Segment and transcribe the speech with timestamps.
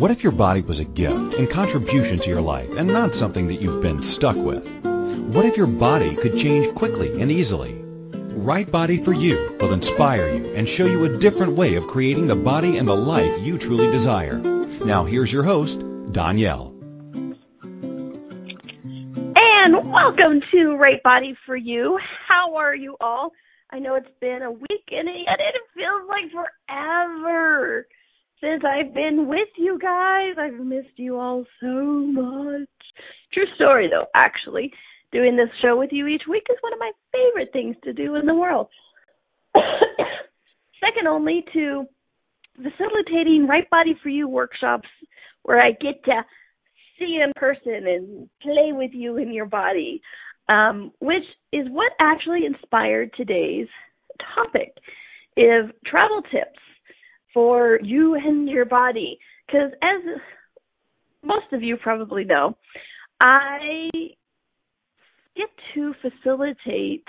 [0.00, 3.48] What if your body was a gift and contribution to your life and not something
[3.48, 4.66] that you've been stuck with?
[4.82, 7.78] What if your body could change quickly and easily?
[7.84, 12.28] Right Body for You will inspire you and show you a different way of creating
[12.28, 14.38] the body and the life you truly desire.
[14.38, 16.74] Now here's your host, Danielle.
[19.36, 21.98] And welcome to Right Body for You.
[22.26, 23.32] How are you all?
[23.68, 27.86] I know it's been a week and yet it feels like forever
[28.40, 30.34] since I've been with you guys.
[30.38, 32.68] I've missed you all so much.
[33.32, 34.72] True story though, actually.
[35.12, 38.14] Doing this show with you each week is one of my favorite things to do
[38.14, 38.68] in the world.
[39.54, 41.84] Second only to
[42.56, 44.88] facilitating Right Body for You workshops
[45.42, 46.22] where I get to
[46.98, 50.00] see you in person and play with you in your body,
[50.48, 53.68] um, which is what actually inspired today's
[54.34, 54.74] topic
[55.36, 56.60] is travel tips
[57.32, 59.18] for you and your body.
[59.46, 60.20] Because as
[61.24, 62.56] most of you probably know,
[63.20, 63.88] I
[65.36, 67.04] get to facilitate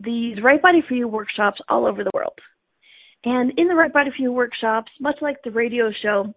[0.00, 2.38] these Right Body for You workshops all over the world.
[3.24, 6.34] And in the Right Body for You workshops, much like the radio show,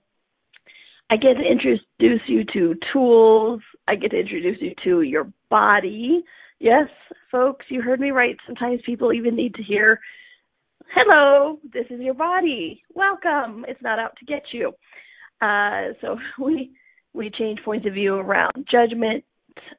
[1.11, 3.61] I get to introduce you to tools.
[3.88, 6.23] I get to introduce you to your body.
[6.59, 6.88] Yes,
[7.31, 8.38] folks, you heard me right.
[8.45, 10.00] Sometimes people even need to hear
[10.93, 12.81] hello, this is your body.
[12.93, 13.65] Welcome.
[13.67, 14.71] It's not out to get you.
[15.41, 16.71] Uh, so we
[17.13, 19.23] we change points of view around judgment,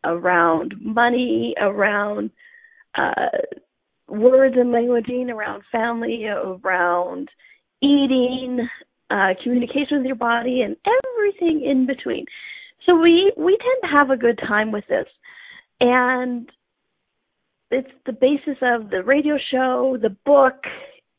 [0.04, 2.30] around money, around
[2.96, 3.38] uh,
[4.08, 7.28] words and languaging, around family, around
[7.82, 8.68] eating,
[9.10, 12.24] uh, communication with your body, and everything in between.
[12.86, 15.06] So we we tend to have a good time with this,
[15.80, 16.50] and
[17.70, 20.64] it's the basis of the radio show, the book,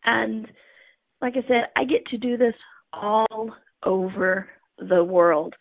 [0.05, 0.47] and
[1.21, 2.55] like I said, I get to do this
[2.93, 3.51] all
[3.85, 5.53] over the world.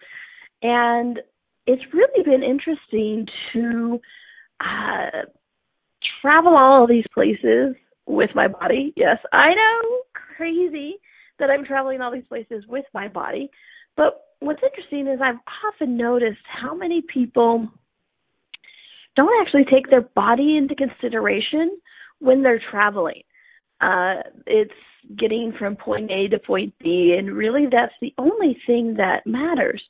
[0.62, 1.18] And
[1.66, 4.00] it's really been interesting to
[4.60, 5.26] uh,
[6.20, 7.76] travel all of these places
[8.06, 8.92] with my body.
[8.96, 10.00] Yes, I know,
[10.36, 10.96] crazy
[11.38, 13.50] that I'm traveling all these places with my body.
[13.96, 17.68] But what's interesting is I've often noticed how many people
[19.16, 21.78] don't actually take their body into consideration
[22.18, 23.22] when they're traveling
[23.80, 24.72] uh, it's
[25.18, 29.82] getting from point A to point B, and really that's the only thing that matters.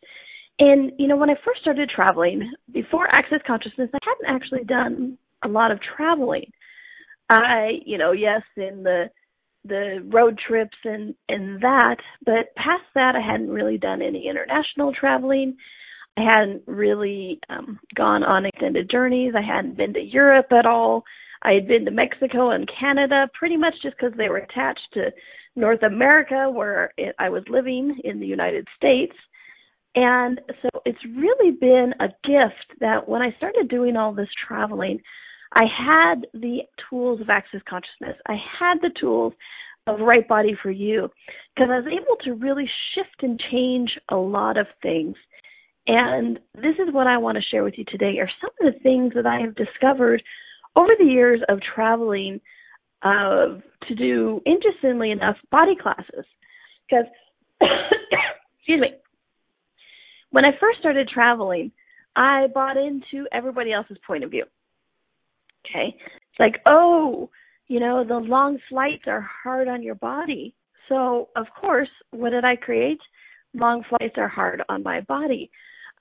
[0.58, 5.18] And you know, when I first started traveling, before Access Consciousness, I hadn't actually done
[5.44, 6.50] a lot of traveling.
[7.28, 9.10] I, you know, yes, in the
[9.64, 14.92] the road trips and and that, but past that, I hadn't really done any international
[14.92, 15.56] traveling.
[16.16, 19.34] I hadn't really um gone on extended journeys.
[19.36, 21.04] I hadn't been to Europe at all.
[21.42, 25.10] I had been to Mexico and Canada pretty much just because they were attached to
[25.56, 29.14] North America, where it, I was living in the United States.
[29.94, 35.00] And so it's really been a gift that when I started doing all this traveling,
[35.52, 38.16] I had the tools of access consciousness.
[38.28, 39.32] I had the tools
[39.86, 41.10] of right body for you
[41.54, 45.16] because I was able to really shift and change a lot of things.
[45.86, 48.80] And this is what I want to share with you today are some of the
[48.80, 50.22] things that I have discovered
[50.76, 52.40] over the years of traveling
[53.02, 53.58] uh,
[53.88, 56.24] to do, interestingly enough, body classes.
[56.88, 57.06] Because,
[58.58, 58.88] excuse me,
[60.30, 61.72] when I first started traveling,
[62.16, 64.44] I bought into everybody else's point of view.
[65.66, 65.96] Okay?
[65.96, 67.30] It's like, oh,
[67.68, 70.54] you know, the long flights are hard on your body.
[70.88, 72.98] So, of course, what did I create?
[73.54, 75.50] Long flights are hard on my body.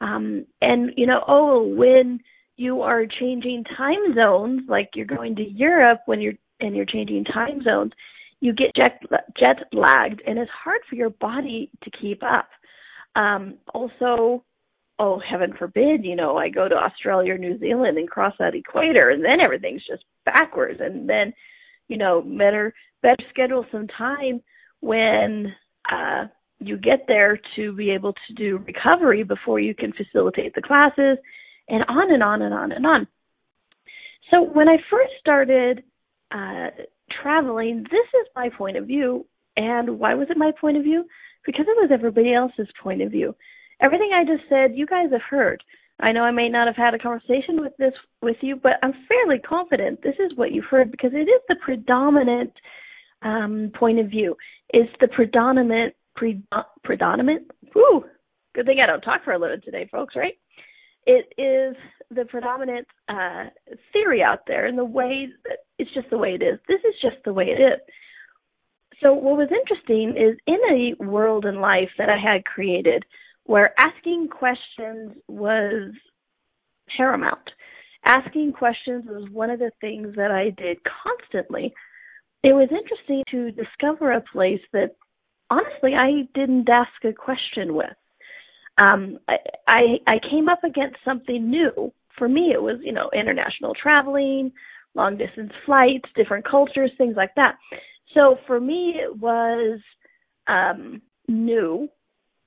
[0.01, 2.21] Um, and, you know, oh, when
[2.59, 7.23] you are changing time zones, like you're going to Europe when you're and you're changing
[7.23, 7.93] time zones,
[8.41, 9.01] you get jet
[9.39, 12.49] jet lagged, and it's hard for your body to keep up.
[13.15, 14.43] Um, also,
[14.99, 18.55] oh heaven forbid, you know, I go to Australia or New Zealand and cross that
[18.55, 21.33] equator, and then everything's just backwards, and then,
[21.87, 24.41] you know, better better schedule some time
[24.81, 25.55] when
[25.89, 26.25] uh
[26.59, 31.17] you get there to be able to do recovery before you can facilitate the classes
[31.69, 33.07] and on and on and on and on.
[34.31, 35.83] So when I first started
[36.31, 36.67] uh,
[37.21, 39.25] traveling, this is my point of view.
[39.57, 41.05] And why was it my point of view?
[41.45, 43.35] Because it was everybody else's point of view.
[43.81, 45.63] Everything I just said, you guys have heard.
[46.01, 48.93] I know I may not have had a conversation with this with you, but I'm
[49.07, 52.53] fairly confident this is what you've heard because it is the predominant
[53.21, 54.35] um, point of view.
[54.69, 56.41] It's the predominant pre,
[56.83, 57.51] predominant.
[57.73, 58.05] Whew,
[58.55, 60.15] good thing I don't talk for a living today, folks.
[60.15, 60.37] Right?
[61.05, 61.75] It is
[62.11, 63.45] the predominant uh,
[63.93, 66.59] theory out there, and the way that it's just the way it is.
[66.67, 67.79] This is just the way it is.
[69.01, 73.03] so what was interesting is in a world and life that I had created
[73.45, 75.91] where asking questions was
[76.95, 77.49] paramount.
[78.05, 81.73] Asking questions was one of the things that I did constantly.
[82.43, 84.95] It was interesting to discover a place that
[85.49, 87.87] honestly I didn't ask a question with.
[88.79, 89.37] Um, I,
[89.67, 91.91] I I came up against something new.
[92.17, 94.51] For me, it was you know international traveling,
[94.95, 97.55] long distance flights, different cultures, things like that.
[98.13, 99.79] So for me, it was
[100.47, 101.89] um, new.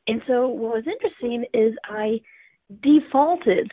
[0.09, 2.21] And so what was interesting is I
[2.83, 3.71] defaulted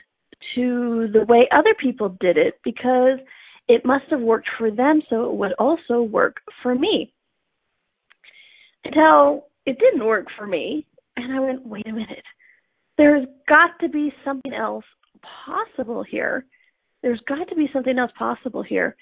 [0.55, 3.19] to the way other people did it because
[3.67, 7.13] it must have worked for them, so it would also work for me.
[8.83, 10.85] Until it didn't work for me,
[11.17, 12.23] and I went, wait a minute.
[12.99, 14.83] There's got to be something else
[15.45, 16.45] possible here.
[17.01, 18.97] There's got to be something else possible here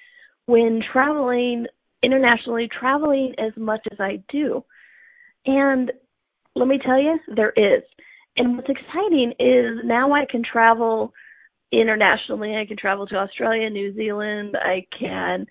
[0.45, 1.65] when traveling
[2.03, 4.63] internationally, traveling as much as I do.
[5.47, 5.91] And
[6.55, 7.81] let me tell you, there is.
[8.35, 11.11] And what's exciting is now I can travel
[11.71, 12.55] internationally.
[12.55, 14.55] I can travel to Australia, New Zealand.
[14.61, 15.47] I can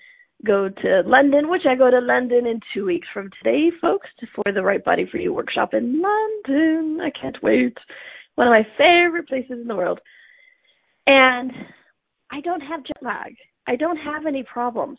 [0.46, 4.06] go to London, which I go to London in two weeks from today, folks,
[4.36, 7.00] for the Right Body for You workshop in London.
[7.00, 7.76] I can't wait.
[8.36, 10.00] One of my favorite places in the world.
[11.06, 11.52] And
[12.30, 13.34] I don't have jet lag.
[13.66, 14.98] I don't have any problems.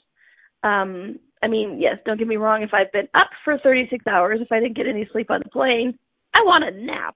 [0.63, 2.63] Um, I mean, yes, don't get me wrong.
[2.63, 5.49] If I've been up for 36 hours, if I didn't get any sleep on the
[5.49, 5.97] plane,
[6.35, 7.15] I want a nap.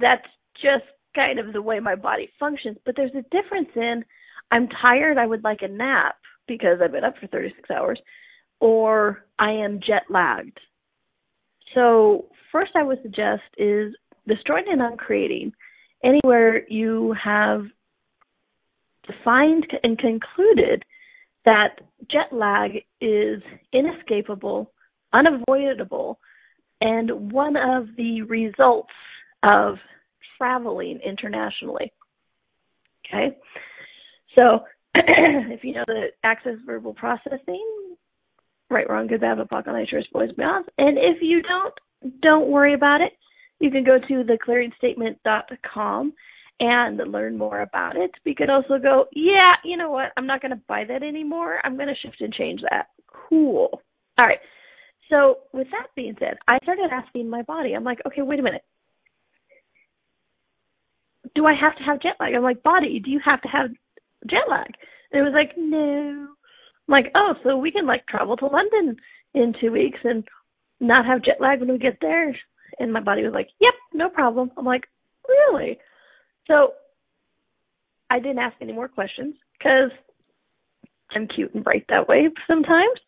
[0.00, 2.78] That's just kind of the way my body functions.
[2.84, 4.04] But there's a difference in
[4.50, 6.16] I'm tired, I would like a nap
[6.46, 7.98] because I've been up for 36 hours,
[8.60, 10.58] or I am jet lagged.
[11.74, 13.94] So, first I would suggest is
[14.26, 15.52] destroying and uncreating
[16.04, 17.64] anywhere you have
[19.06, 20.84] defined and concluded
[21.44, 21.80] that
[22.10, 22.70] jet lag
[23.00, 23.42] is
[23.72, 24.72] inescapable,
[25.12, 26.18] unavoidable,
[26.80, 28.92] and one of the results
[29.50, 29.76] of
[30.38, 31.92] traveling internationally.
[33.06, 33.36] Okay?
[34.34, 34.60] So,
[34.94, 37.64] if you know the access verbal processing,
[38.70, 40.66] right, wrong, good, bad, nitrous, boys, beyond.
[40.78, 41.74] And if you don't,
[42.20, 43.12] don't worry about it.
[43.62, 46.12] You can go to theclearingstatement.com
[46.58, 48.10] and learn more about it.
[48.26, 50.10] We could also go, yeah, you know what?
[50.16, 51.60] I'm not going to buy that anymore.
[51.62, 52.88] I'm going to shift and change that.
[53.06, 53.68] Cool.
[54.18, 54.40] All right.
[55.08, 58.42] So, with that being said, I started asking my body, I'm like, okay, wait a
[58.42, 58.64] minute.
[61.36, 62.34] Do I have to have jet lag?
[62.34, 63.70] I'm like, body, do you have to have
[64.28, 64.74] jet lag?
[65.12, 66.26] And it was like, no.
[66.88, 68.96] I'm like, oh, so we can like travel to London
[69.34, 70.24] in two weeks and
[70.80, 72.36] not have jet lag when we get there.
[72.78, 74.50] And my body was like, yep, no problem.
[74.56, 74.84] I'm like,
[75.28, 75.78] really?
[76.48, 76.72] So
[78.10, 79.90] I didn't ask any more questions because
[81.14, 82.98] I'm cute and bright that way sometimes.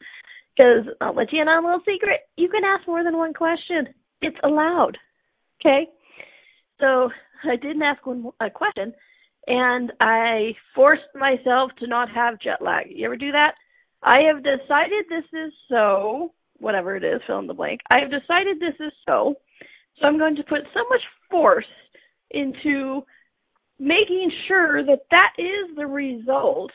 [0.57, 2.21] Because I'll let you in on a little secret.
[2.37, 3.89] You can ask more than one question.
[4.23, 4.97] It's allowed.
[5.61, 5.89] Okay?
[6.81, 7.11] So
[7.45, 8.95] I didn't ask one a question
[9.47, 12.87] and I forced myself to not have jet lag.
[12.89, 13.55] You ever do that?
[14.03, 17.81] I have decided this is so, whatever it is, fill in the blank.
[17.93, 19.35] I have decided this is so.
[20.01, 21.65] So I'm going to put so much force
[22.31, 23.03] into
[23.79, 26.71] making sure that that is the result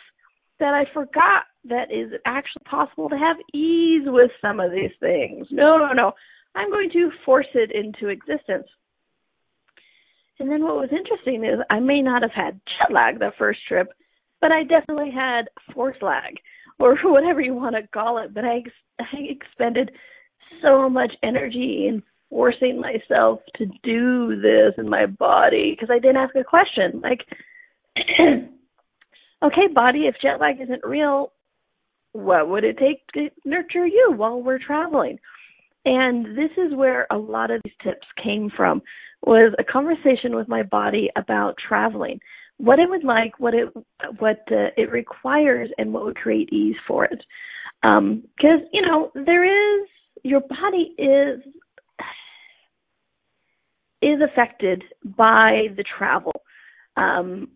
[0.59, 5.47] that I forgot that is actually possible to have ease with some of these things.
[5.51, 6.11] No, no, no.
[6.55, 8.67] I'm going to force it into existence.
[10.39, 13.59] And then what was interesting is I may not have had jet lag the first
[13.67, 13.89] trip,
[14.39, 16.35] but I definitely had force lag
[16.79, 18.33] or whatever you want to call it.
[18.33, 19.91] But I, ex- I expended
[20.61, 26.17] so much energy in forcing myself to do this in my body because I didn't
[26.17, 27.01] ask a question.
[27.01, 27.25] Like,
[29.43, 31.31] okay, body, if jet lag isn't real,
[32.13, 35.19] what would it take to nurture you while we're traveling?
[35.85, 38.81] And this is where a lot of these tips came from
[39.25, 42.19] was a conversation with my body about traveling,
[42.57, 43.69] what it would like, what it
[44.19, 47.21] what uh, it requires, and what would create ease for it.
[47.81, 49.43] Because um, you know there
[49.81, 49.87] is
[50.23, 51.41] your body is
[54.01, 56.33] is affected by the travel.
[56.95, 57.49] Um,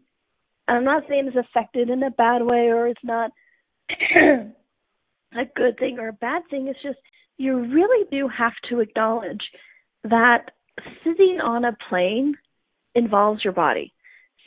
[0.67, 3.31] I'm not saying it's affected in a bad way or it's not
[4.15, 6.67] a good thing or a bad thing.
[6.67, 6.99] It's just
[7.37, 9.41] you really do have to acknowledge
[10.03, 10.51] that
[11.03, 12.35] sitting on a plane
[12.95, 13.93] involves your body.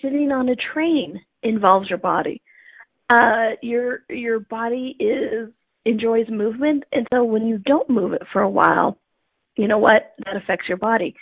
[0.02, 2.42] Sitting on a train involves your body.
[3.08, 5.50] Uh, your your body is
[5.84, 8.98] enjoys movement, and so when you don't move it for a while,
[9.56, 11.14] you know what that affects your body.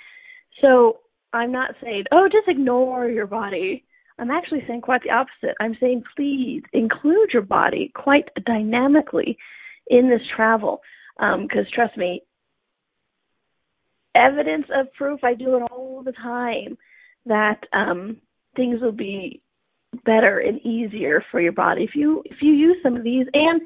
[0.61, 0.99] So
[1.33, 3.85] I'm not saying, oh, just ignore your body.
[4.19, 5.57] I'm actually saying quite the opposite.
[5.61, 9.37] I'm saying please include your body quite dynamically
[9.89, 10.81] in this travel.
[11.19, 12.23] Because um, trust me,
[14.15, 15.23] evidence of proof.
[15.25, 16.79] I do it all the time
[17.27, 18.19] that um
[18.55, 19.41] things will be
[20.05, 23.61] better and easier for your body if you if you use some of these and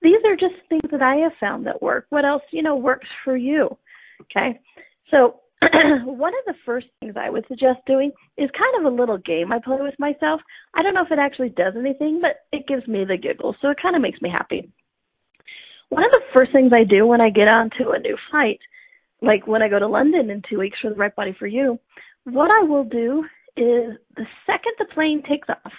[0.00, 2.06] these are just things that I have found that work.
[2.10, 3.76] What else, you know, works for you?
[4.22, 4.58] Okay.
[5.10, 5.41] So
[6.04, 9.52] one of the first things I would suggest doing is kind of a little game
[9.52, 10.40] I play with myself.
[10.74, 13.70] I don't know if it actually does anything, but it gives me the giggles, so
[13.70, 14.70] it kind of makes me happy.
[15.88, 18.58] One of the first things I do when I get onto a new flight,
[19.20, 21.78] like when I go to London in two weeks for the Right Body for You,
[22.24, 23.24] what I will do
[23.56, 25.72] is the second the plane takes off,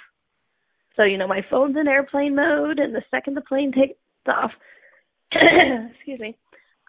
[0.96, 3.98] so you know my phone's in airplane mode, and the second the plane takes
[4.28, 4.52] off,
[5.32, 6.38] excuse me,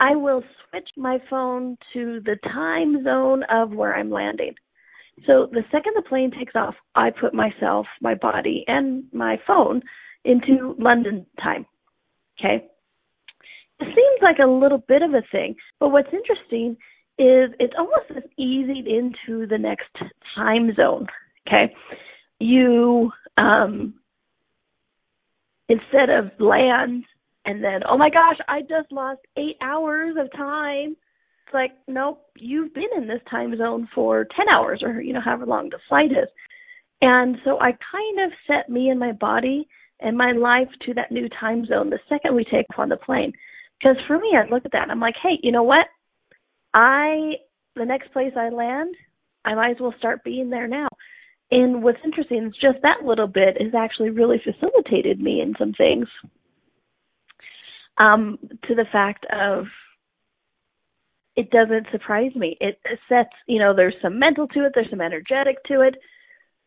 [0.01, 4.55] I will switch my phone to the time zone of where I'm landing.
[5.27, 9.83] So the second the plane takes off, I put myself, my body, and my phone
[10.25, 11.67] into London time.
[12.39, 12.67] Okay?
[13.81, 16.77] It seems like a little bit of a thing, but what's interesting
[17.19, 19.89] is it's almost as easy into the next
[20.35, 21.07] time zone.
[21.47, 21.73] Okay?
[22.41, 23.95] You um
[25.69, 27.05] instead of land
[27.45, 30.97] and then oh my gosh i just lost eight hours of time.
[31.47, 35.21] It's like nope you've been in this time zone for ten hours or you know
[35.21, 36.29] however long the flight is.
[37.03, 39.69] And so i kind of set me and my body
[40.01, 42.97] and my life to that new time zone the second we take off on the
[42.97, 43.33] plane.
[43.79, 45.87] Because for me i look at that and i'm like hey you know what?
[46.75, 47.35] I
[47.77, 48.95] the next place i land
[49.45, 50.89] i might as well start being there now.
[51.51, 55.73] And what's interesting is just that little bit has actually really facilitated me in some
[55.75, 56.09] things
[57.99, 59.67] um, to the fact of
[61.37, 62.57] it doesn't surprise me.
[62.61, 65.95] It sets, you know, there's some mental to it, there's some energetic to it.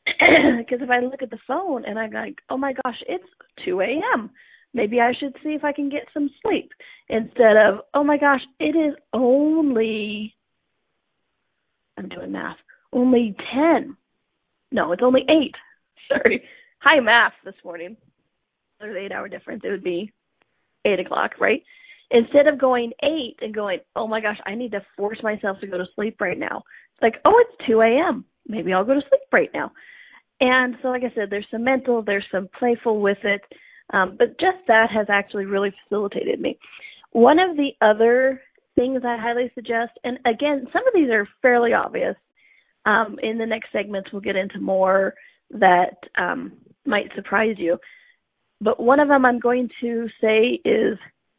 [0.58, 3.24] Because if I look at the phone and I'm like, oh my gosh, it's
[3.66, 4.32] 2 a.m.,
[4.74, 6.72] maybe I should see if I can get some sleep
[7.10, 10.34] instead of, oh my gosh, it is only,
[11.98, 12.58] I'm doing math,
[12.92, 13.96] only 10.
[14.72, 15.56] No, it's only 8.
[16.10, 16.44] Sorry.
[16.80, 17.98] High math this morning.
[18.80, 19.62] There's an eight hour difference.
[19.64, 20.12] It would be
[20.88, 21.62] eight o'clock, right?
[22.10, 25.68] Instead of going eight and going, oh my gosh, I need to force myself to
[25.68, 26.64] go to sleep right now.
[26.94, 28.26] It's like, oh, it's 2 a.m.
[28.48, 29.72] Maybe I'll go to sleep right now.
[30.40, 33.42] And so, like I said, there's some mental, there's some playful with it,
[33.94, 36.58] um, but just that has actually really facilitated me.
[37.12, 38.42] One of the other
[38.76, 42.16] things I highly suggest, and again, some of these are fairly obvious.
[42.86, 45.14] Um, in the next segments, we'll get into more
[45.52, 46.54] that um,
[46.86, 47.78] might surprise you.
[48.60, 50.98] But one of them I'm going to say is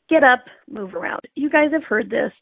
[0.08, 1.22] get up, move around.
[1.34, 2.32] You guys have heard this,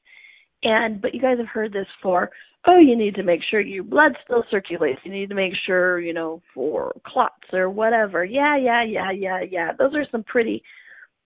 [0.62, 2.30] and but you guys have heard this for
[2.66, 5.00] oh, you need to make sure your blood still circulates.
[5.04, 8.24] You need to make sure, you know, for clots or whatever.
[8.24, 9.72] Yeah, yeah, yeah, yeah, yeah.
[9.78, 10.62] Those are some pretty,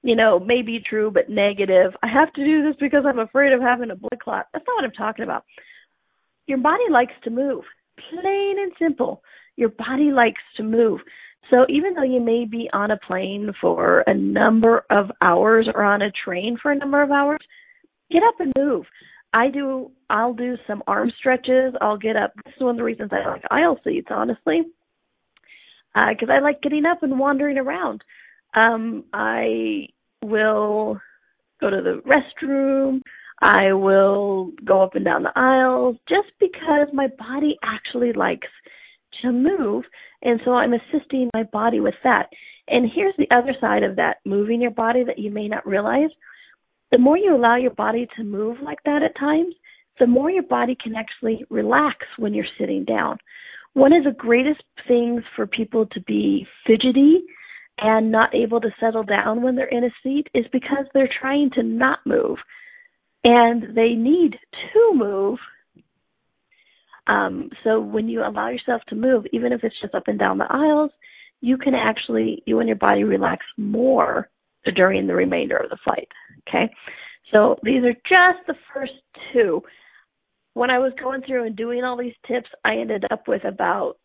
[0.03, 1.93] you know, maybe true but negative.
[2.03, 4.47] I have to do this because I'm afraid of having a blood clot.
[4.53, 5.45] That's not what I'm talking about.
[6.47, 7.65] Your body likes to move.
[8.11, 9.23] Plain and simple.
[9.57, 11.01] Your body likes to move.
[11.49, 15.83] So even though you may be on a plane for a number of hours or
[15.83, 17.41] on a train for a number of hours,
[18.11, 18.85] get up and move.
[19.33, 21.75] I do I'll do some arm stretches.
[21.81, 22.33] I'll get up.
[22.45, 24.63] This is one of the reasons I like aisle seats, honestly.
[25.95, 28.03] Uh cuz I like getting up and wandering around.
[28.55, 29.89] Um I
[30.23, 31.01] will
[31.61, 33.03] go to the restroom.
[33.43, 38.49] I will go up and down the aisles just because my body actually likes
[39.23, 39.85] to move
[40.23, 42.29] and so I'm assisting my body with that.
[42.69, 46.11] And here's the other side of that moving your body that you may not realize.
[46.93, 49.55] The more you allow your body to move like that at times,
[49.99, 53.19] the more your body can actually relax when you're sitting down.
[53.75, 57.21] One of the greatest things for people to be fidgety
[57.79, 61.51] and not able to settle down when they're in a seat is because they're trying
[61.55, 62.39] to not move.
[63.25, 64.37] And they need
[64.73, 65.39] to move
[67.11, 70.39] um, so when you allow yourself to move, even if it's just up and down
[70.39, 70.93] the aisles,
[71.41, 74.31] you can actually, you and your body relax more
[74.77, 76.09] during the remainder of the flight.
[76.49, 76.73] Okay.
[77.33, 78.93] So these are just the first
[79.33, 79.61] two.
[80.55, 83.97] When I was going through and doing all these tips, I ended up with about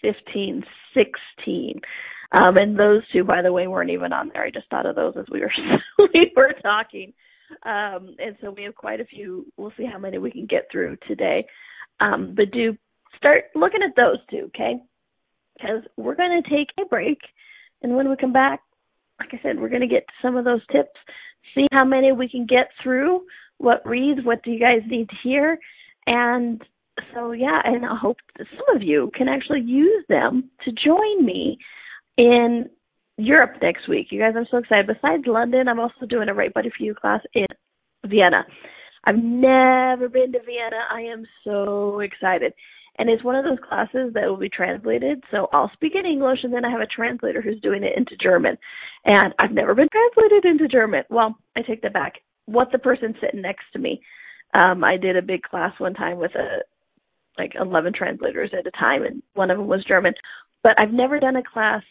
[0.00, 1.80] 15, 16.
[2.32, 4.44] Um, and those two, by the way, weren't even on there.
[4.44, 5.52] I just thought of those as we were
[6.14, 7.12] we were talking.
[7.64, 9.46] Um, and so we have quite a few.
[9.56, 11.44] We'll see how many we can get through today.
[12.00, 12.76] Um, but do
[13.16, 14.80] start looking at those two, okay?
[15.54, 17.18] Because we're going to take a break,
[17.82, 18.60] and when we come back,
[19.18, 20.98] like I said, we're going to get to some of those tips,
[21.54, 23.22] see how many we can get through,
[23.58, 25.58] what reads, what do you guys need to hear,
[26.06, 26.62] and
[27.14, 31.24] so yeah, and I hope that some of you can actually use them to join
[31.24, 31.58] me
[32.16, 32.68] in
[33.16, 34.08] Europe next week.
[34.10, 34.86] You guys, I'm so excited.
[34.86, 37.46] Besides London, I'm also doing a Right Body for You class in
[38.06, 38.44] Vienna.
[39.04, 40.80] I've never been to Vienna.
[40.90, 42.52] I am so excited.
[42.98, 45.22] And it's one of those classes that will be translated.
[45.30, 48.16] So I'll speak in English and then I have a translator who's doing it into
[48.16, 48.58] German.
[49.04, 51.04] And I've never been translated into German.
[51.08, 52.14] Well, I take that back.
[52.44, 54.02] What the person sitting next to me.
[54.52, 56.62] Um, I did a big class one time with a
[57.38, 60.12] like 11 translators at a time and one of them was German.
[60.62, 61.82] But I've never done a class,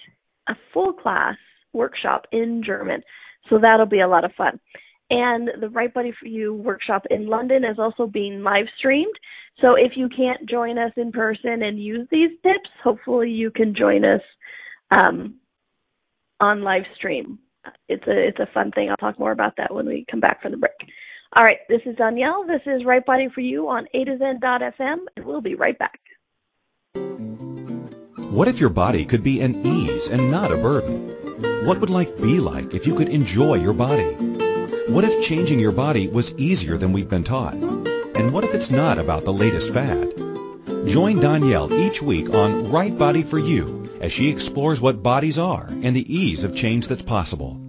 [0.48, 1.38] a full class
[1.74, 3.02] workshop in German.
[3.50, 4.60] So that'll be a lot of fun.
[5.10, 9.16] And the Right Body for You workshop in London is also being live streamed.
[9.62, 13.76] So if you can't join us in person and use these tips, hopefully you can
[13.76, 14.22] join us
[14.92, 15.36] um,
[16.40, 17.40] on live stream.
[17.88, 18.90] It's a it's a fun thing.
[18.90, 20.72] I'll talk more about that when we come back from the break.
[21.36, 22.46] All right, this is Danielle.
[22.48, 26.00] This is Right Body for You on A2Zen.fm, and we'll be right back.
[28.32, 31.10] What if your body could be an ease and not a burden?
[31.66, 34.16] What would life be like if you could enjoy your body?
[34.90, 37.54] What if changing your body was easier than we've been taught?
[37.54, 40.12] And what if it's not about the latest fad?
[40.88, 45.68] Join Danielle each week on Right Body for You as she explores what bodies are
[45.70, 47.62] and the ease of change that's possible.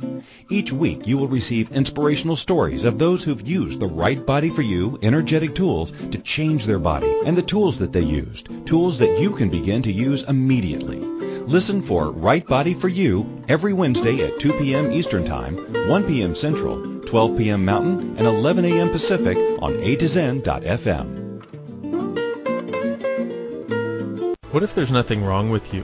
[0.48, 4.62] Each week you will receive inspirational stories of those who've used the right body for
[4.62, 9.20] you energetic tools to change their body and the tools that they used, tools that
[9.20, 11.00] you can begin to use immediately.
[11.00, 14.90] Listen for Right Body for You every Wednesday at 2 p.m.
[14.90, 15.56] Eastern Time,
[15.88, 16.34] 1 p.m.
[16.34, 17.64] Central, 12 p.m.
[17.64, 18.88] Mountain, and 11 a.m.
[18.88, 21.42] Pacific on A2Zen.fm.
[24.52, 25.82] What if there's nothing wrong with you?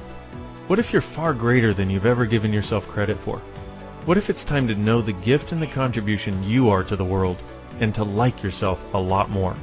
[0.69, 3.39] What if you're far greater than you've ever given yourself credit for?
[4.05, 7.05] What if it's time to know the gift and the contribution you are to the
[7.05, 7.43] world
[7.81, 9.57] and to like yourself a lot more?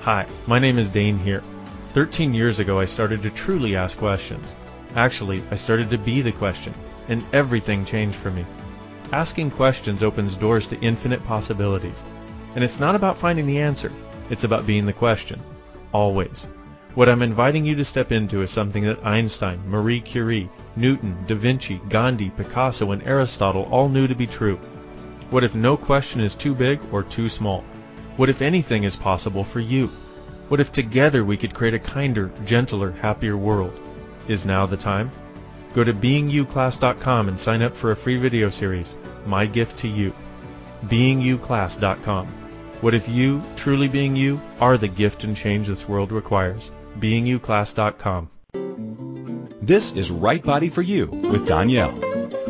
[0.00, 1.44] Hi, my name is Dain Heer.
[1.90, 4.52] 13 years ago I started to truly ask questions.
[4.96, 6.74] Actually, I started to be the question,
[7.06, 8.44] and everything changed for me.
[9.12, 12.04] Asking questions opens doors to infinite possibilities.
[12.54, 13.92] And it's not about finding the answer,
[14.30, 15.40] it's about being the question.
[15.92, 16.48] Always.
[16.94, 21.34] What I'm inviting you to step into is something that Einstein, Marie Curie, Newton, Da
[21.34, 24.58] Vinci, Gandhi, Picasso, and Aristotle all knew to be true.
[25.30, 27.62] What if no question is too big or too small?
[28.16, 29.88] What if anything is possible for you?
[30.48, 33.78] What if together we could create a kinder, gentler, happier world?
[34.26, 35.10] Is now the time?
[35.76, 40.14] Go to beingyouclass.com and sign up for a free video series, My Gift to You.
[40.86, 42.26] beingyouclass.com.
[42.80, 46.70] What if you, truly being you, are the gift and change this world requires?
[46.98, 48.30] beingyouclass.com.
[49.60, 52.00] This is Right Body for You with Danielle.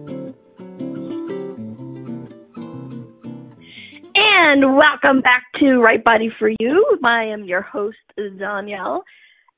[4.14, 6.98] And welcome back to Right Body for You.
[7.04, 9.04] I am your host, Danielle.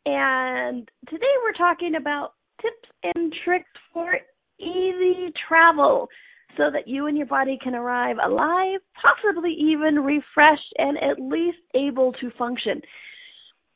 [0.05, 4.19] And today we're talking about tips and tricks for
[4.61, 6.09] easy travel
[6.57, 11.59] so that you and your body can arrive alive, possibly even refreshed and at least
[11.75, 12.81] able to function.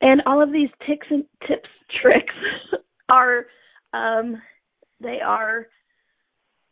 [0.01, 1.69] And all of these tips and tips,
[2.01, 2.33] tricks
[3.09, 3.45] are,
[3.93, 4.41] um,
[4.99, 5.67] they are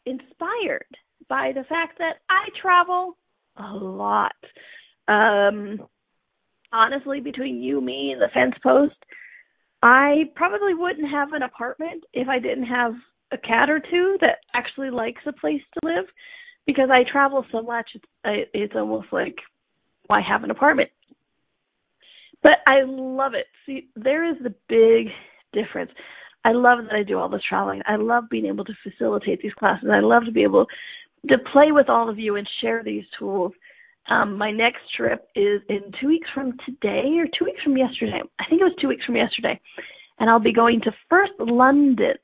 [0.05, 0.85] inspired
[1.29, 3.15] by the fact that I travel
[3.57, 4.31] a lot.
[5.07, 5.79] Um,
[6.73, 8.95] honestly, between you, me, and the fence post,
[9.81, 12.93] I probably wouldn't have an apartment if I didn't have
[13.31, 16.05] a cat or two that actually likes a place to live
[16.65, 17.89] because I travel so much.
[17.95, 19.35] It's, it's almost like
[20.07, 20.89] why have an apartment?
[22.43, 23.45] But I love it.
[23.65, 25.13] See, there is the big
[25.53, 25.91] difference.
[26.43, 27.81] I love that I do all this traveling.
[27.85, 29.89] I love being able to facilitate these classes.
[29.91, 30.65] I love to be able
[31.29, 33.53] to play with all of you and share these tools.
[34.09, 38.21] Um, my next trip is in two weeks from today or two weeks from yesterday.
[38.39, 39.59] I think it was two weeks from yesterday.
[40.19, 42.15] And I'll be going to first London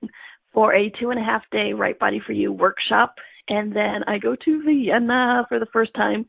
[0.57, 3.13] for a two and a half day Right Body for You workshop.
[3.47, 6.25] And then I go to Vienna for the first time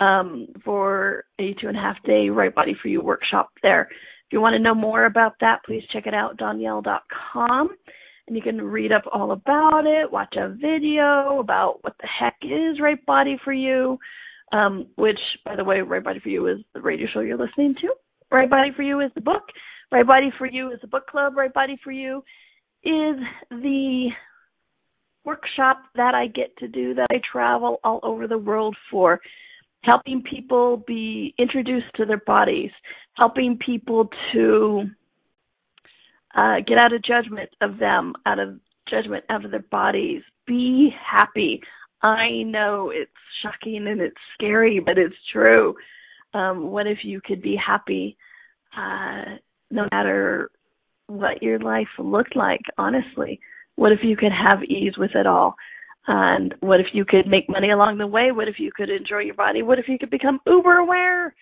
[0.00, 3.82] um, for a two and a half day Right Body for You workshop there.
[3.82, 7.68] If you want to know more about that, please check it out, danielle.com.
[8.26, 12.38] And you can read up all about it, watch a video about what the heck
[12.42, 13.98] is Right Body for You,
[14.52, 17.76] um, which, by the way, Right Body for You is the radio show you're listening
[17.82, 17.94] to.
[18.32, 19.44] Right Body for You is the book.
[19.92, 21.36] Right Body for You is the book club.
[21.36, 22.24] Right Body for You
[22.82, 23.16] is
[23.50, 24.08] the
[25.24, 29.20] workshop that I get to do that I travel all over the world for.
[29.82, 32.70] helping people be introduced to their bodies,
[33.14, 34.84] helping people to
[36.34, 40.22] uh, get out of judgment of them, out of judgment out of their bodies.
[40.46, 41.60] Be happy.
[42.02, 43.10] I know it's
[43.42, 45.74] shocking and it's scary, but it's true.
[46.34, 48.16] Um, what if you could be happy
[48.76, 49.36] uh,
[49.70, 50.50] no matter
[51.10, 53.40] what your life looked like, honestly?
[53.76, 55.56] What if you could have ease with it all?
[56.06, 58.32] And what if you could make money along the way?
[58.32, 59.62] What if you could enjoy your body?
[59.62, 61.34] What if you could become uber aware?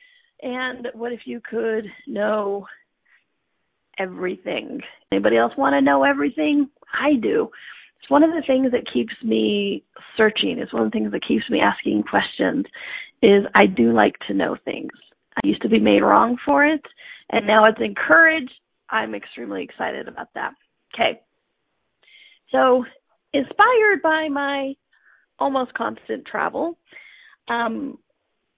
[0.42, 2.66] And what if you could know
[3.98, 4.80] everything?
[5.12, 6.68] Anybody else want to know everything?
[6.92, 7.50] I do.
[8.00, 9.84] It's one of the things that keeps me
[10.16, 10.58] searching.
[10.58, 12.66] It's one of the things that keeps me asking questions
[13.22, 14.92] is I do like to know things.
[15.36, 16.82] I used to be made wrong for it
[17.30, 18.52] and now it's encouraged.
[18.90, 20.52] I'm extremely excited about that.
[20.94, 21.20] Okay.
[22.50, 22.84] So
[23.32, 24.74] inspired by my
[25.38, 26.78] almost constant travel,
[27.48, 27.98] um,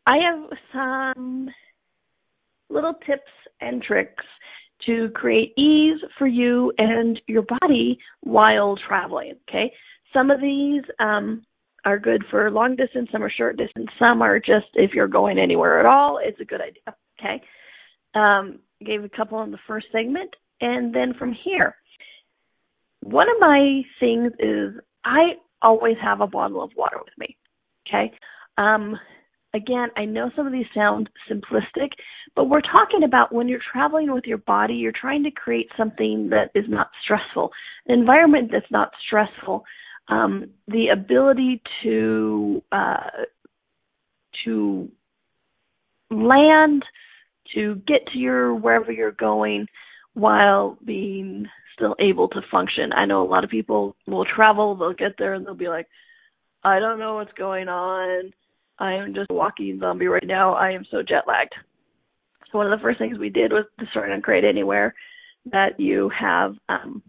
[0.06, 1.48] I have some
[2.68, 4.24] little tips and tricks
[4.86, 9.34] to create ease for you and your body while traveling.
[9.48, 9.72] Okay.
[10.12, 11.44] Some of these um,
[11.84, 15.38] are good for long distance, some are short distance, some are just if you're going
[15.38, 16.96] anywhere at all, it's a good idea.
[17.18, 17.42] Okay.
[18.14, 20.34] Um, gave a couple in the first segment.
[20.60, 21.74] And then from here,
[23.02, 27.36] one of my things is I always have a bottle of water with me.
[27.88, 28.12] Okay.
[28.58, 28.96] Um,
[29.54, 31.90] again, I know some of these sound simplistic,
[32.36, 36.30] but we're talking about when you're traveling with your body, you're trying to create something
[36.30, 37.50] that is not stressful,
[37.86, 39.64] an environment that's not stressful.
[40.08, 43.24] Um, the ability to uh,
[44.44, 44.88] to
[46.10, 46.84] land,
[47.54, 49.66] to get to your wherever you're going
[50.14, 52.92] while being still able to function.
[52.92, 55.86] I know a lot of people will travel, they'll get there and they'll be like,
[56.62, 58.32] I don't know what's going on.
[58.78, 60.54] I am just a walking zombie right now.
[60.54, 61.54] I am so jet lagged.
[62.50, 64.94] So one of the first things we did was to start on Create Anywhere
[65.50, 67.02] that you have um,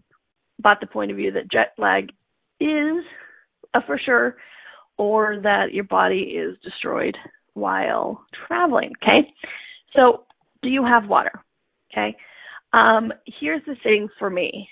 [0.58, 2.10] bought the point of view that jet lag
[2.60, 3.04] is
[3.74, 4.36] a for sure,
[4.98, 7.16] or that your body is destroyed
[7.54, 8.92] while traveling.
[9.02, 9.32] Okay,
[9.96, 10.24] so
[10.62, 11.32] do you have water?
[11.92, 12.16] Okay,
[12.72, 14.68] um, here's the thing for me.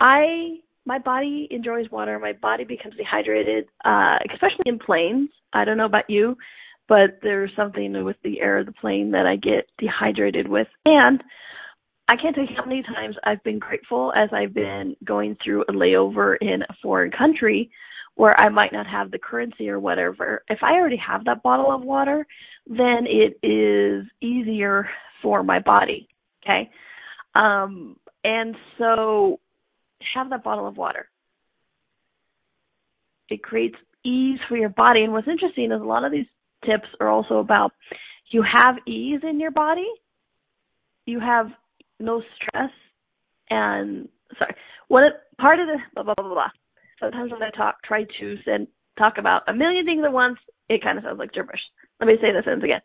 [0.00, 2.18] I my body enjoys water.
[2.18, 5.28] My body becomes dehydrated, uh, especially in planes.
[5.52, 6.36] I don't know about you,
[6.88, 10.66] but there's something with the air of the plane that I get dehydrated with.
[10.84, 11.22] And
[12.08, 15.62] I can't tell you how many times I've been grateful as I've been going through
[15.62, 17.70] a layover in a foreign country
[18.14, 20.42] where I might not have the currency or whatever.
[20.48, 22.26] If I already have that bottle of water,
[22.66, 24.88] then it is easier
[25.22, 26.08] for my body.
[26.44, 26.70] Okay.
[27.34, 29.40] Um, and so
[30.14, 31.08] have that bottle of water.
[33.28, 35.04] It creates ease for your body.
[35.04, 36.26] And what's interesting is a lot of these
[36.64, 37.72] tips are also about
[38.30, 39.88] you have ease in your body,
[41.06, 41.48] you have
[42.00, 42.70] no stress,
[43.50, 44.54] and sorry,
[44.88, 45.02] what
[45.38, 46.34] part of the blah blah blah blah.
[46.34, 46.61] blah.
[47.02, 50.38] Sometimes when I talk, try to send talk about a million things at once,
[50.68, 51.60] it kind of sounds like gibberish.
[52.00, 52.80] Let me say this sentence again.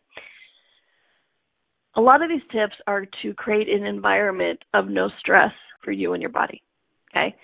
[1.96, 5.52] A lot of these tips are to create an environment of no stress
[5.84, 6.62] for you and your body.
[7.10, 7.34] Okay.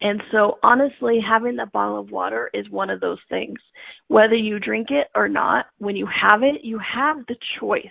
[0.00, 3.58] And so honestly, having that bottle of water is one of those things.
[4.08, 7.84] Whether you drink it or not, when you have it, you have the choice.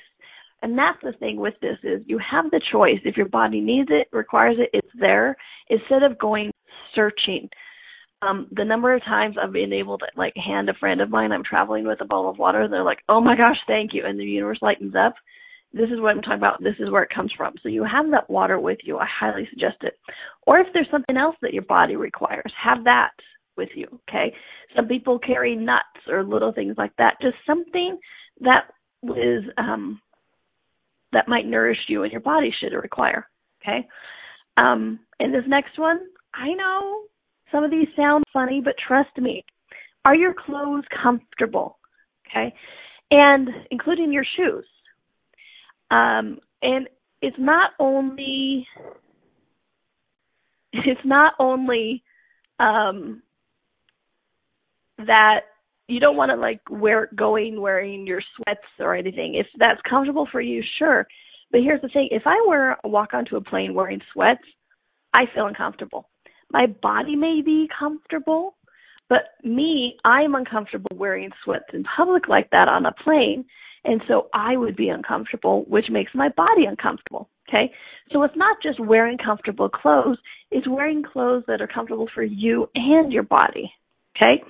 [0.61, 2.99] And that's the thing with this is you have the choice.
[3.03, 5.35] If your body needs it, requires it, it's there.
[5.69, 6.51] Instead of going
[6.95, 7.49] searching.
[8.25, 11.31] Um, the number of times I've been able to like hand a friend of mine
[11.31, 14.19] I'm traveling with a bottle of water, they're like, Oh my gosh, thank you and
[14.19, 15.15] the universe lightens up
[15.73, 16.61] this is what I'm talking about.
[16.61, 17.55] This is where it comes from.
[17.63, 18.99] So you have that water with you.
[18.99, 19.97] I highly suggest it.
[20.45, 23.11] Or if there's something else that your body requires, have that
[23.57, 23.87] with you.
[24.07, 24.33] Okay.
[24.75, 27.15] Some people carry nuts or little things like that.
[27.21, 27.97] Just something
[28.41, 28.65] that
[29.03, 29.99] is um,
[31.11, 33.27] that might nourish you and your body should require.
[33.61, 33.87] Okay.
[34.57, 35.99] Um, and this next one,
[36.35, 37.01] I know
[37.53, 39.45] some of these sound funny, but trust me.
[40.03, 41.77] Are your clothes comfortable?
[42.27, 42.53] Okay.
[43.11, 44.65] And including your shoes
[45.93, 46.87] um, and
[47.21, 48.67] it's not only
[50.73, 52.03] it's not only
[52.59, 53.21] um,
[54.97, 55.41] that
[55.87, 59.35] you don't want to like wear going wearing your sweats or anything.
[59.35, 61.05] If that's comfortable for you, sure.
[61.51, 64.43] But here's the thing: if I wear walk onto a plane wearing sweats,
[65.13, 66.09] I feel uncomfortable.
[66.53, 68.55] My body may be comfortable,
[69.09, 73.45] but me, I'm uncomfortable wearing sweats in public like that on a plane
[73.85, 77.29] and so I would be uncomfortable, which makes my body uncomfortable.
[77.49, 77.71] Okay.
[78.11, 80.17] So it's not just wearing comfortable clothes,
[80.51, 83.71] it's wearing clothes that are comfortable for you and your body.
[84.15, 84.41] Okay.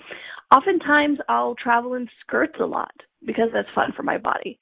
[0.56, 2.94] Oftentimes I'll travel in skirts a lot
[3.26, 4.60] because that's fun for my body.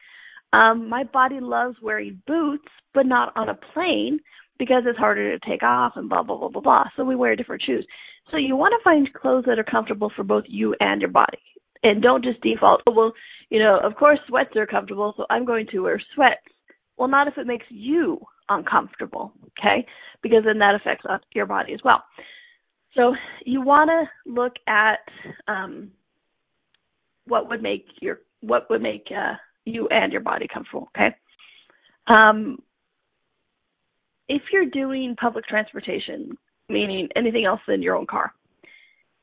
[0.54, 4.20] Um, my body loves wearing boots, but not on a plane
[4.62, 6.84] because it's harder to take off and blah blah blah blah blah.
[6.96, 7.84] So we wear different shoes.
[8.30, 11.40] So you want to find clothes that are comfortable for both you and your body,
[11.82, 12.82] and don't just default.
[12.86, 13.12] Oh, well,
[13.50, 16.46] you know, of course sweats are comfortable, so I'm going to wear sweats.
[16.96, 18.20] Well, not if it makes you
[18.50, 19.84] uncomfortable, okay?
[20.22, 22.04] Because then that affects your body as well.
[22.96, 25.00] So you want to look at
[25.48, 25.90] um,
[27.26, 30.92] what would make your what would make uh, you and your body comfortable.
[30.96, 31.16] Okay.
[32.06, 32.60] Um,
[34.32, 36.38] if you're doing public transportation,
[36.70, 38.34] meaning anything else than your own car,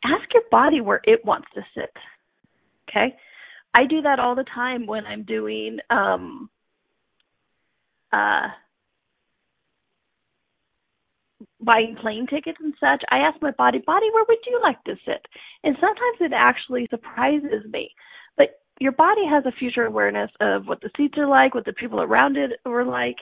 [0.04, 1.90] ask your body where it wants to sit.
[2.88, 3.16] Okay.
[3.72, 6.50] I do that all the time when I'm doing um,
[8.12, 8.48] uh,
[11.60, 14.96] buying plane tickets and such, I ask my body, body, where would you like to
[15.06, 15.24] sit?
[15.64, 17.90] And sometimes it actually surprises me.
[18.36, 21.72] But your body has a future awareness of what the seats are like, what the
[21.72, 23.16] people around it are like.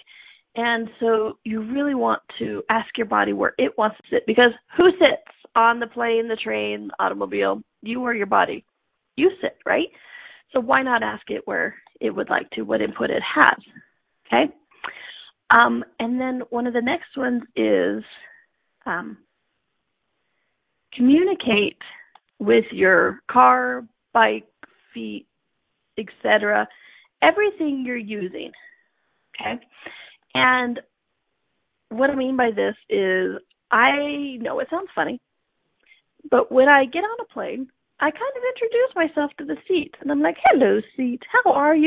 [0.57, 4.53] And so you really want to ask your body where it wants to sit because
[4.77, 7.63] who sits on the plane, the train, automobile?
[7.83, 8.65] You or your body.
[9.17, 9.89] You sit, right?
[10.53, 13.59] So why not ask it where it would like to, what input it has?
[14.27, 14.53] Okay?
[15.51, 18.03] Um, and then one of the next ones is
[18.87, 19.19] um,
[20.95, 21.79] communicate
[22.39, 24.49] with your car, bike,
[24.95, 25.27] feet,
[25.99, 26.67] etc.
[27.23, 28.53] Everything you're using.
[29.39, 29.61] Okay?
[30.37, 30.81] And
[31.91, 33.37] what I mean by this is
[33.71, 35.21] I know it sounds funny,
[36.31, 37.69] but when I get on a plane,
[37.99, 41.75] I kind of introduce myself to the seat and I'm like, hello, seat, how are
[41.75, 41.87] you?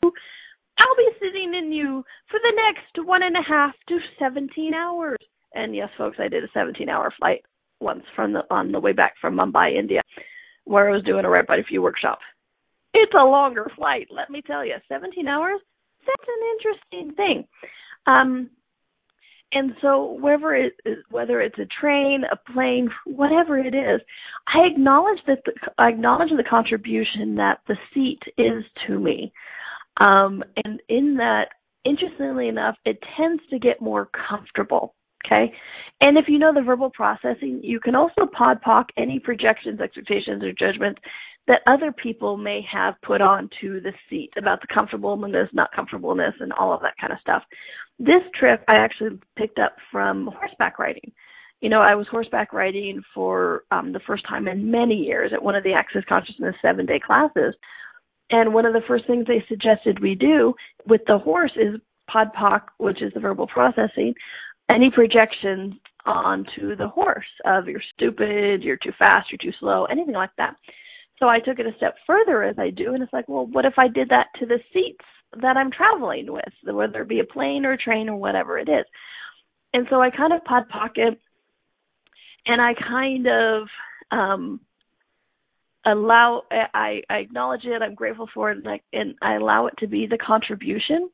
[0.80, 5.18] I'll be sitting in you for the next one and a half to 17 hours.
[5.54, 7.42] And yes, folks, I did a 17 hour flight
[7.80, 10.02] once from the, on the way back from Mumbai, India,
[10.66, 12.20] where I was doing a right for you workshop.
[12.94, 14.76] It's a longer flight, let me tell you.
[14.88, 15.60] 17 hours?
[16.06, 17.48] That's an interesting thing.
[18.10, 18.50] Um,
[19.52, 24.02] and so wherever it is, whether it's a train, a plane, whatever it is,
[24.48, 29.34] I acknowledge that the, I acknowledge the contribution that the seat is to me.
[30.00, 31.48] Um, and in that,
[31.84, 34.94] interestingly enough, it tends to get more comfortable.
[35.26, 35.52] Okay.
[36.02, 40.54] And if you know the verbal processing, you can also podpoc any projections, expectations, or
[40.54, 41.02] judgments
[41.48, 46.54] that other people may have put onto the seat about the comfortableness, not comfortableness, and
[46.54, 47.44] all of that kind of stuff.
[48.00, 51.12] This trip I actually picked up from horseback riding.
[51.62, 55.44] You know, I was horseback riding for um, the first time in many years at
[55.44, 57.54] one of the Access Consciousness seven day classes
[58.32, 60.54] and one of the first things they suggested we do
[60.88, 61.80] with the horse is
[62.14, 64.14] podpoc, which is the verbal processing,
[64.70, 65.74] any projections
[66.06, 70.56] onto the horse of you're stupid, you're too fast, you're too slow, anything like that.
[71.18, 73.66] So I took it a step further as I do, and it's like, well, what
[73.66, 75.04] if I did that to the seats
[75.42, 78.70] that I'm traveling with, whether it be a plane or a train or whatever it
[78.70, 78.86] is?
[79.74, 81.20] And so I kind of pod pocket,
[82.46, 83.68] and I kind of
[84.12, 84.60] um
[85.86, 89.76] allow I, I acknowledge it i'm grateful for it and I, and I allow it
[89.80, 91.10] to be the contribution.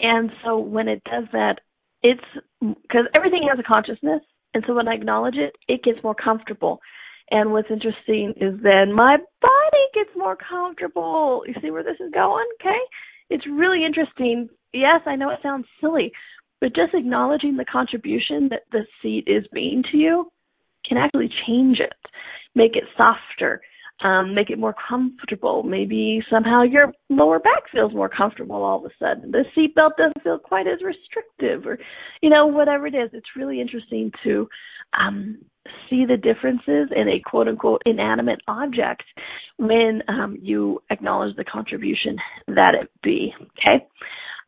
[0.00, 1.60] And so when it does that
[2.02, 2.24] it's
[2.60, 4.20] because everything has a consciousness.
[4.54, 6.80] And so when i acknowledge it it gets more comfortable.
[7.30, 11.44] And what's interesting is then my body gets more comfortable.
[11.46, 12.46] You see where this is going?
[12.60, 12.80] Okay
[13.34, 16.12] it's really interesting yes i know it sounds silly
[16.60, 20.30] but just acknowledging the contribution that the seat is being to you
[20.88, 21.92] can actually change it
[22.54, 23.60] make it softer
[24.02, 25.62] um, make it more comfortable.
[25.62, 29.30] Maybe somehow your lower back feels more comfortable all of a sudden.
[29.30, 31.78] The seatbelt doesn't feel quite as restrictive, or
[32.20, 33.10] you know whatever it is.
[33.12, 34.48] It's really interesting to
[34.98, 35.38] um,
[35.88, 39.02] see the differences in a quote unquote inanimate object
[39.56, 42.16] when um, you acknowledge the contribution
[42.48, 43.32] that it be.
[43.40, 43.86] Okay,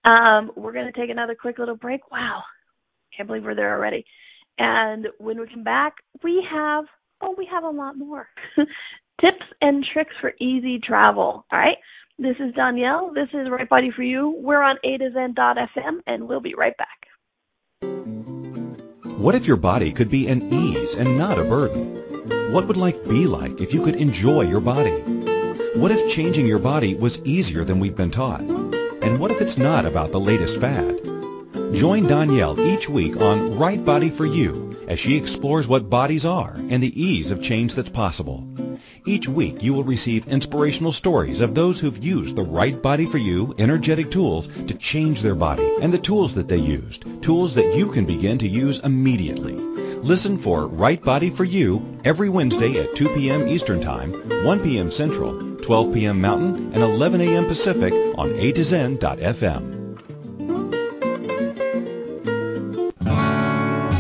[0.04, 2.10] um, we're going to take another quick little break.
[2.10, 2.42] Wow,
[3.16, 4.04] can't believe we're there already.
[4.58, 6.84] And when we come back, we have
[7.22, 8.28] oh, we have a lot more.
[9.20, 11.44] tips and tricks for easy travel.
[11.50, 11.78] All right.
[12.18, 13.12] This is Danielle.
[13.14, 14.34] This is Right Body for You.
[14.38, 17.06] We're on A2Zen.fm and we'll be right back.
[19.16, 22.52] What if your body could be an ease and not a burden?
[22.52, 24.90] What would life be like if you could enjoy your body?
[25.74, 28.42] What if changing your body was easier than we've been taught?
[28.42, 31.00] And what if it's not about the latest fad?
[31.72, 36.54] Join Danielle each week on Right Body for You as she explores what bodies are
[36.54, 38.46] and the ease of change that's possible.
[39.08, 43.18] Each week you will receive inspirational stories of those who've used the right body for
[43.18, 47.76] you energetic tools to change their body and the tools that they used, tools that
[47.76, 49.54] you can begin to use immediately.
[50.02, 53.46] Listen for Right Body for You every Wednesday at 2 p.m.
[53.46, 54.12] Eastern Time,
[54.44, 54.90] 1 p.m.
[54.90, 56.20] Central, 12 p.m.
[56.20, 57.46] Mountain, and 11 a.m.
[57.46, 59.75] Pacific on A2Zen.fm.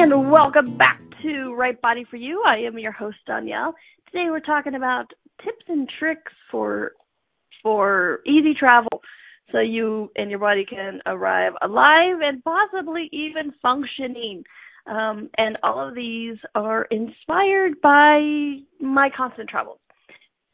[0.00, 2.40] And welcome back to Right Body for You.
[2.46, 3.72] I am your host Donnielle.
[4.06, 5.06] Today we're talking about
[5.44, 6.92] tips and tricks for
[7.64, 9.02] for easy travel
[9.50, 14.44] so you and your body can arrive alive and possibly even functioning.
[14.86, 19.80] Um, and all of these are inspired by my constant travels,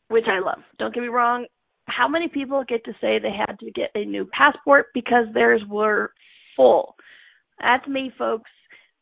[0.08, 0.62] which I love.
[0.78, 1.44] Don't get me wrong.
[1.84, 5.60] How many people get to say they had to get a new passport because theirs
[5.68, 6.14] were
[6.56, 6.96] full?
[7.60, 8.50] That's me, folks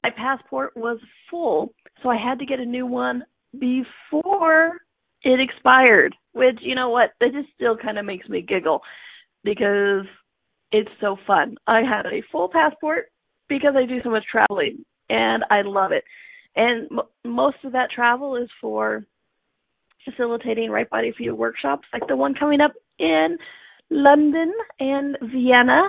[0.02, 0.98] my passport was
[1.30, 3.24] full, so I had to get a new one
[3.58, 4.78] before
[5.22, 6.14] it expired.
[6.32, 8.80] Which, you know what, that just still kind of makes me giggle
[9.44, 10.06] because
[10.72, 11.56] it's so fun.
[11.66, 13.06] I had a full passport
[13.48, 16.04] because I do so much traveling and I love it.
[16.56, 19.04] And m- most of that travel is for
[20.04, 23.36] facilitating right body for you workshops like the one coming up in
[23.90, 25.82] London and Vienna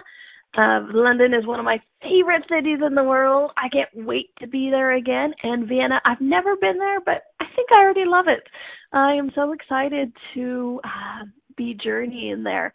[0.58, 3.52] uh, London is one of my favorite cities in the world.
[3.58, 5.34] I can't wait to be there again.
[5.44, 8.44] And Vienna, I've never been there, but I think I already love it.
[8.92, 11.26] I am so excited to uh,
[11.58, 12.74] be journeying there.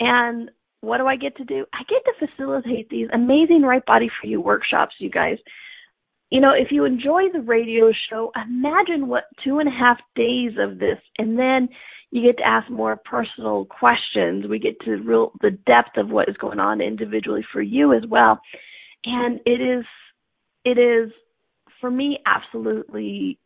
[0.00, 1.66] And what do I get to do?
[1.74, 5.38] I get to facilitate these amazing Right Body for You workshops, you guys.
[6.30, 10.52] You know, if you enjoy the radio show, imagine what two and a half days
[10.58, 11.68] of this, and then
[12.10, 14.46] you get to ask more personal questions.
[14.48, 18.02] We get to real the depth of what is going on individually for you as
[18.08, 18.40] well.
[19.04, 19.84] And it is
[20.64, 21.10] it is
[21.80, 23.38] for me absolutely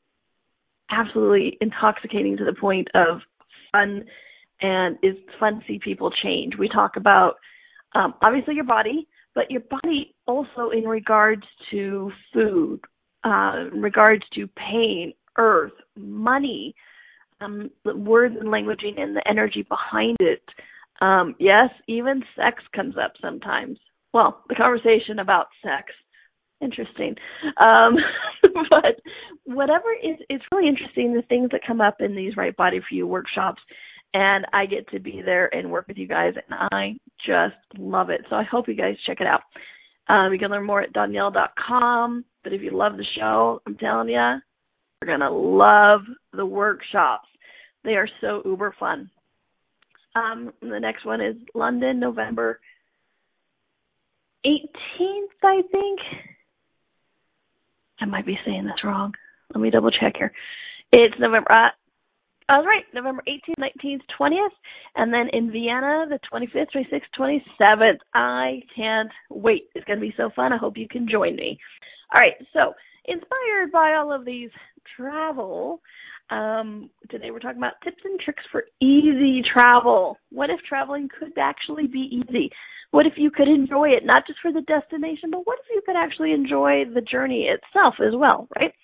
[0.90, 3.20] absolutely intoxicating to the point of
[3.72, 4.04] fun
[4.60, 6.54] and it's fun to see people change.
[6.58, 7.34] We talk about
[7.94, 12.80] um, obviously your body, but your body also in regards to food,
[13.24, 16.74] uh, in regards to pain, earth, money,
[17.40, 20.42] um, the words and languaging and the energy behind it.
[21.00, 23.78] Um, yes, even sex comes up sometimes.
[24.12, 25.92] Well, the conversation about sex,
[26.60, 27.16] interesting.
[27.56, 27.96] Um,
[28.70, 29.00] but
[29.44, 32.94] whatever is, it's really interesting the things that come up in these Right Body for
[32.94, 33.62] You workshops,
[34.14, 36.94] and I get to be there and work with you guys, and I
[37.26, 38.22] just love it.
[38.28, 39.42] So I hope you guys check it out.
[40.08, 42.24] Um, you can learn more at Donnielle.com.
[42.44, 46.00] But if you love the show, I'm telling you, you're gonna love
[46.32, 47.28] the workshops.
[47.84, 49.10] They are so uber fun.
[50.14, 52.60] Um, the next one is London, November
[54.44, 56.00] 18th, I think.
[58.00, 59.14] I might be saying this wrong.
[59.54, 60.32] Let me double check here.
[60.92, 61.50] It's November.
[61.50, 61.68] Uh,
[62.52, 62.84] Was right.
[62.92, 64.48] November 18th, 19th, 20th,
[64.96, 67.96] and then in Vienna, the 25th, 26th, 27th.
[68.12, 69.70] I can't wait.
[69.74, 70.52] It's going to be so fun.
[70.52, 71.58] I hope you can join me.
[72.14, 72.34] All right.
[72.52, 72.74] So,
[73.06, 74.50] inspired by all of these
[74.98, 75.80] travel,
[76.28, 80.18] um, today we're talking about tips and tricks for easy travel.
[80.28, 82.50] What if traveling could actually be easy?
[82.90, 85.80] What if you could enjoy it, not just for the destination, but what if you
[85.86, 88.74] could actually enjoy the journey itself as well, right?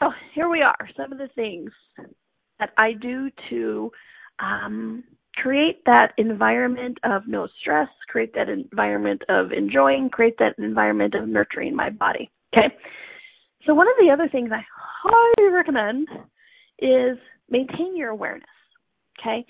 [0.00, 1.70] So here we are, some of the things
[2.58, 3.90] that I do to
[4.38, 5.04] um,
[5.36, 11.28] create that environment of no stress, create that environment of enjoying, create that environment of
[11.28, 12.30] nurturing my body.
[12.56, 12.74] Okay.
[13.66, 14.62] So one of the other things I
[15.02, 16.08] highly recommend
[16.78, 18.44] is maintain your awareness.
[19.18, 19.44] Okay?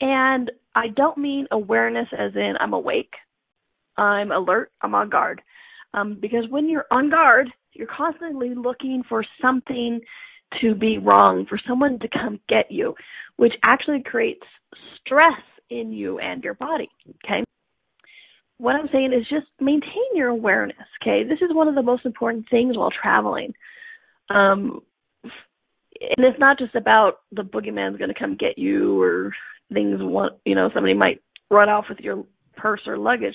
[0.00, 3.12] And I don't mean awareness as in I'm awake,
[3.96, 5.40] I'm alert, I'm on guard.
[5.94, 10.00] Um, because when you're on guard, you're constantly looking for something
[10.60, 12.94] to be wrong, for someone to come get you,
[13.36, 14.44] which actually creates
[15.00, 15.40] stress
[15.70, 16.88] in you and your body.
[17.24, 17.44] Okay.
[18.58, 20.76] What I'm saying is just maintain your awareness.
[21.02, 21.24] Okay.
[21.24, 23.54] This is one of the most important things while traveling.
[24.30, 24.82] Um,
[25.24, 29.32] and it's not just about the boogeyman's going to come get you or
[29.72, 32.24] things want, you know, somebody might run off with your
[32.56, 33.34] purse or luggage.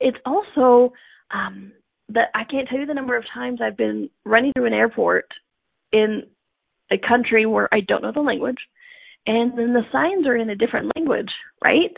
[0.00, 0.92] It's also
[1.30, 1.72] um
[2.08, 5.26] that I can't tell you the number of times I've been running through an airport
[5.92, 6.24] in
[6.90, 8.58] a country where I don't know the language
[9.26, 11.30] and then the signs are in a different language,
[11.62, 11.92] right?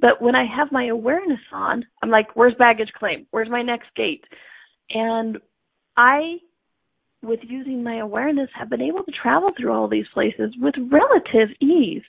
[0.00, 3.26] But when I have my awareness on, I'm like, where's baggage claim?
[3.30, 4.24] Where's my next gate?
[4.90, 5.38] And
[5.96, 6.36] I,
[7.22, 11.56] with using my awareness, have been able to travel through all these places with relative
[11.60, 12.02] ease.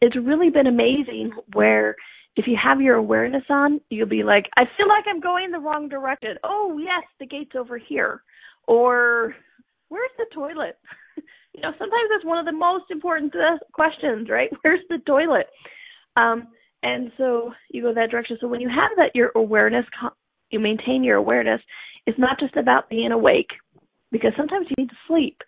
[0.00, 1.96] It's really been amazing where
[2.36, 5.58] if you have your awareness on, you'll be like, I feel like I'm going the
[5.58, 6.36] wrong direction.
[6.44, 8.22] Oh, yes, the gate's over here.
[8.68, 9.34] Or,
[9.88, 10.78] where's the toilet?
[11.54, 14.50] you know, sometimes that's one of the most important uh, questions, right?
[14.62, 15.46] Where's the toilet?
[16.16, 16.48] Um,
[16.82, 18.38] and so you go that direction.
[18.40, 19.84] So when you have that, your awareness,
[20.50, 21.60] you maintain your awareness.
[22.06, 23.50] It's not just about being awake,
[24.12, 25.40] because sometimes you need to sleep.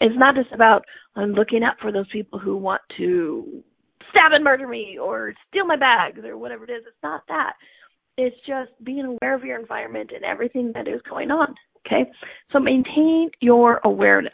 [0.00, 0.84] It's not just about
[1.16, 3.62] I'm looking out for those people who want to
[4.10, 6.82] stab and murder me or steal my bags or whatever it is.
[6.86, 7.52] It's not that.
[8.16, 11.54] It's just being aware of your environment and everything that is going on.
[11.86, 12.10] Okay,
[12.52, 14.32] so maintain your awareness.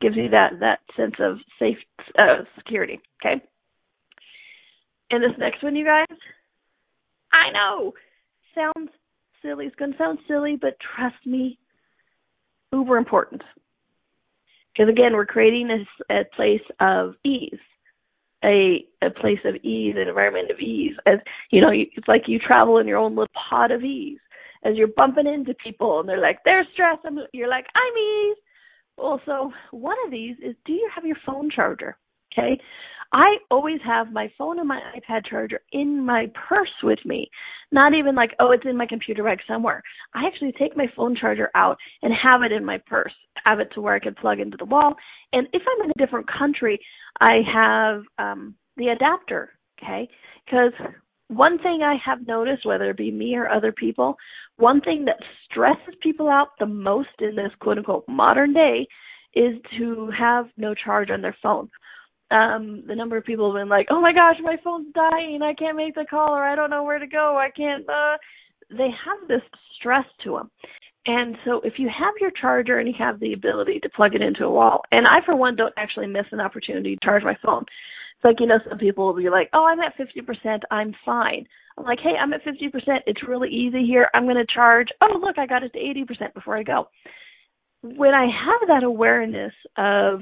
[0.00, 1.78] Gives you that that sense of safe
[2.18, 3.00] uh, security.
[3.24, 3.42] Okay.
[5.10, 6.06] And this next one, you guys,
[7.32, 7.94] I know
[8.54, 8.90] sounds
[9.40, 9.66] silly.
[9.66, 11.58] It's going to sound silly, but trust me,
[12.72, 13.42] uber important.
[14.72, 17.58] Because again, we're creating a, a place of ease
[18.44, 20.94] a a place of ease, an environment of ease.
[21.06, 21.18] As
[21.50, 24.18] you know, it's like you travel in your own little pod of ease.
[24.64, 28.36] As you're bumping into people and they're like, they're stressed, and you're like, I'm ease.
[28.96, 31.96] Well, so one of these is, do you have your phone charger?
[32.32, 32.60] Okay,
[33.12, 37.30] I always have my phone and my iPad charger in my purse with me.
[37.72, 39.82] Not even like, oh, it's in my computer bag somewhere.
[40.14, 43.12] I actually take my phone charger out and have it in my purse,
[43.44, 44.94] have it to where I can plug into the wall.
[45.32, 46.78] And if I'm in a different country,
[47.20, 49.50] I have um the adapter,
[49.82, 50.08] okay?
[50.44, 50.72] Because
[51.28, 54.16] one thing I have noticed, whether it be me or other people,
[54.56, 58.86] one thing that stresses people out the most in this quote unquote modern day
[59.34, 61.68] is to have no charge on their phone.
[62.30, 65.40] Um the number of people have been like oh my gosh my phone's dying.
[65.42, 67.36] I can't make the call or i don't know where to go.
[67.36, 68.16] I can't uh
[68.70, 69.42] they have this
[69.78, 70.50] stress to them
[71.06, 74.22] and so if you have your charger and you have the ability to plug it
[74.22, 77.36] into a wall and i for one don't actually miss an opportunity to charge my
[77.44, 77.64] phone
[78.16, 81.46] it's like you know some people will be like oh i'm at 50% i'm fine.
[81.78, 82.72] I'm like hey i'm at 50%
[83.06, 84.08] it's really easy here.
[84.14, 84.88] I'm going to charge.
[85.00, 86.88] Oh look i got it to 80% before i go.
[87.82, 90.20] When i have that awareness of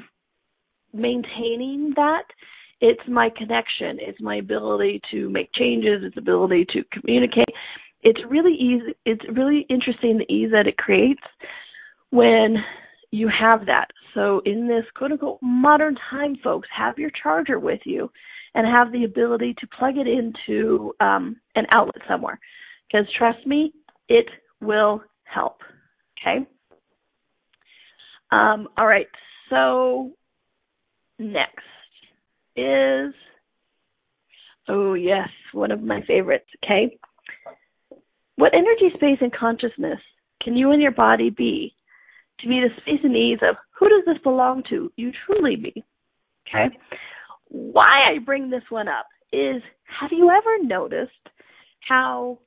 [0.92, 2.24] maintaining that
[2.80, 3.99] it's my connection.
[4.01, 6.03] It's my ability to make changes.
[6.03, 7.49] It's ability to communicate.
[8.03, 11.22] It's really easy it's really interesting the ease that it creates
[12.11, 12.57] when
[13.11, 17.80] you have that so in this quote unquote modern time folks have your charger with
[17.84, 18.10] you
[18.54, 22.38] and have the ability to plug it into um, an outlet somewhere.
[22.90, 23.72] Because trust me
[24.08, 24.26] it
[24.60, 25.58] will help.
[26.20, 26.46] Okay?
[28.30, 29.08] Um, all right.
[29.50, 30.12] So
[31.18, 31.64] next
[32.56, 33.12] is
[34.68, 36.96] oh yes, one of my favorites, okay?
[38.36, 39.98] What energy space and consciousness
[40.42, 41.74] can you and your body be
[42.41, 44.93] to be the space and ease of who does this belong to?
[44.97, 45.85] You truly be.
[46.49, 46.76] Okay?
[47.49, 49.62] Why I bring this one up is
[50.01, 51.12] have you ever noticed
[51.89, 52.39] how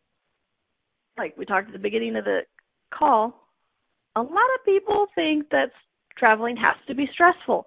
[1.18, 2.42] like we talked at the beginning of the
[2.94, 3.48] call,
[4.16, 5.72] a lot of people think that
[6.18, 7.66] traveling has to be stressful.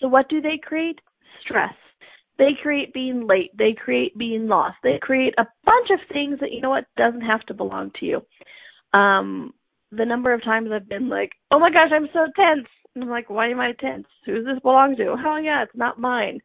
[0.00, 1.00] So what do they create?
[1.44, 1.74] Stress.
[2.38, 3.56] They create being late.
[3.56, 4.76] They create being lost.
[4.82, 8.06] They create a bunch of things that you know what doesn't have to belong to
[8.06, 8.22] you.
[8.98, 9.52] Um,
[9.96, 13.10] the number of times I've been like, "Oh my gosh, I'm so tense," and I'm
[13.10, 14.06] like, "Why am I tense?
[14.26, 16.40] Who does this belong to?" Oh yeah, it's not mine.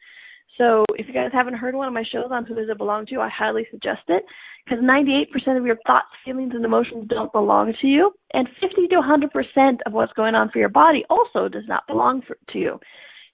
[0.58, 3.06] So if you guys haven't heard one of my shows on who does it belong
[3.08, 4.24] to, I highly suggest it
[4.66, 8.96] because 98% of your thoughts, feelings, and emotions don't belong to you, and 50 to
[8.96, 12.80] 100% of what's going on for your body also does not belong for, to you.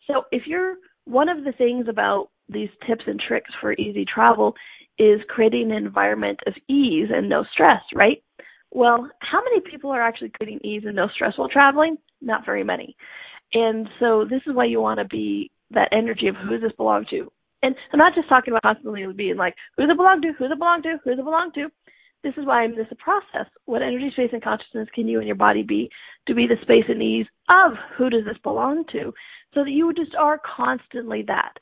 [0.07, 4.53] So if you're one of the things about these tips and tricks for easy travel
[4.99, 8.21] is creating an environment of ease and no stress, right?
[8.71, 11.97] Well, how many people are actually creating ease and no stress while traveling?
[12.25, 12.95] not very many.
[13.53, 16.75] And so this is why you want to be that energy of who does this
[16.75, 17.31] belong to?
[17.63, 20.33] And I'm not just talking about constantly being like, who does it belong to?
[20.37, 20.97] Who does it belong to?
[21.03, 21.67] Who does it belong to?
[22.23, 23.49] This is why I'm this a process.
[23.65, 25.89] What energy, space, and consciousness can you and your body be
[26.27, 29.13] to be the space and ease of who does this belong to?
[29.53, 31.53] So that you just are constantly that.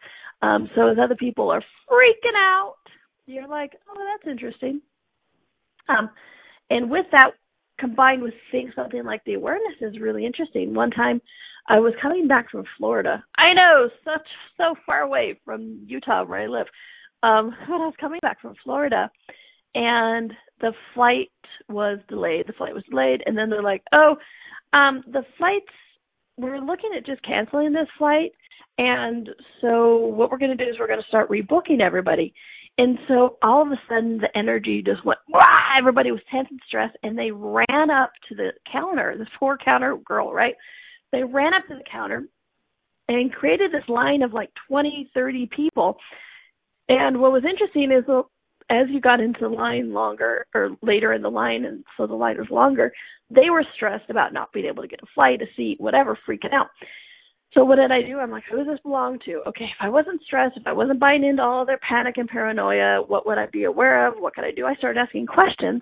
[0.41, 2.75] Um, so as other people are freaking out,
[3.25, 4.81] you're like, oh, that's interesting.
[5.89, 6.09] Um,
[6.69, 7.31] and with that,
[7.79, 10.73] combined with seeing something like the awareness is really interesting.
[10.73, 11.21] One time,
[11.67, 13.23] I was coming back from Florida.
[13.37, 16.67] I know, such so far away from Utah where I live.
[17.23, 19.09] Um, but I was coming back from Florida,
[19.75, 21.31] and the flight
[21.69, 22.47] was delayed.
[22.47, 24.15] The flight was delayed, and then they're like, "Oh,
[24.73, 25.65] um, the flights.
[26.37, 28.31] We're looking at just canceling this flight,
[28.77, 29.29] and
[29.61, 32.33] so what we're going to do is we're going to start rebooking everybody."
[32.77, 35.41] And so all of a sudden the energy just went, Wah!
[35.77, 39.97] everybody was tense and stressed and they ran up to the counter, this poor counter
[39.97, 40.55] girl, right?
[41.11, 42.23] They ran up to the counter
[43.07, 45.97] and created this line of like 20, 30 people.
[46.89, 48.03] And what was interesting is
[48.69, 52.13] as you got into the line longer or later in the line and so the
[52.13, 52.91] line was longer,
[53.29, 56.53] they were stressed about not being able to get a flight, a seat, whatever, freaking
[56.53, 56.67] out.
[57.53, 58.19] So what did I do?
[58.19, 59.41] I'm like, who does this belong to?
[59.47, 63.03] Okay, if I wasn't stressed, if I wasn't buying into all their panic and paranoia,
[63.05, 64.15] what would I be aware of?
[64.17, 64.65] What could I do?
[64.65, 65.81] I started asking questions.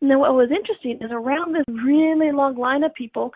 [0.00, 3.30] And then what was interesting is around this really long line of people,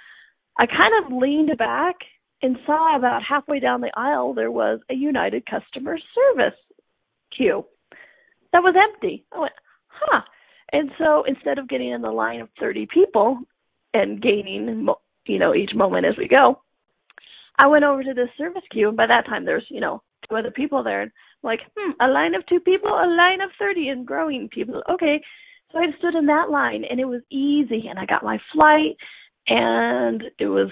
[0.58, 1.96] I kind of leaned back
[2.42, 6.58] and saw about halfway down the aisle there was a United customer service
[7.36, 7.64] queue
[8.52, 9.24] that was empty.
[9.32, 9.52] I went,
[9.88, 10.20] huh.
[10.72, 13.40] And so instead of getting in the line of 30 people
[13.94, 14.86] and gaining,
[15.26, 16.60] you know, each moment as we go,
[17.59, 20.36] I went over to the service queue, and by that time there's, you know, two
[20.36, 21.02] other people there.
[21.02, 24.82] I'm like, hmm, a line of two people, a line of 30 and growing people.
[24.90, 25.20] Okay.
[25.72, 28.96] So I stood in that line, and it was easy, and I got my flight,
[29.48, 30.70] and it was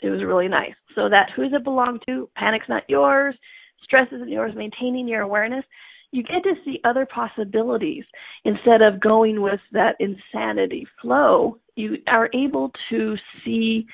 [0.00, 0.74] it was really nice.
[0.94, 2.28] So that who's it belong to?
[2.36, 3.34] Panic's not yours.
[3.82, 4.52] Stress isn't yours.
[4.54, 5.64] Maintaining your awareness.
[6.10, 8.04] You get to see other possibilities
[8.44, 11.58] instead of going with that insanity flow.
[11.76, 13.86] You are able to see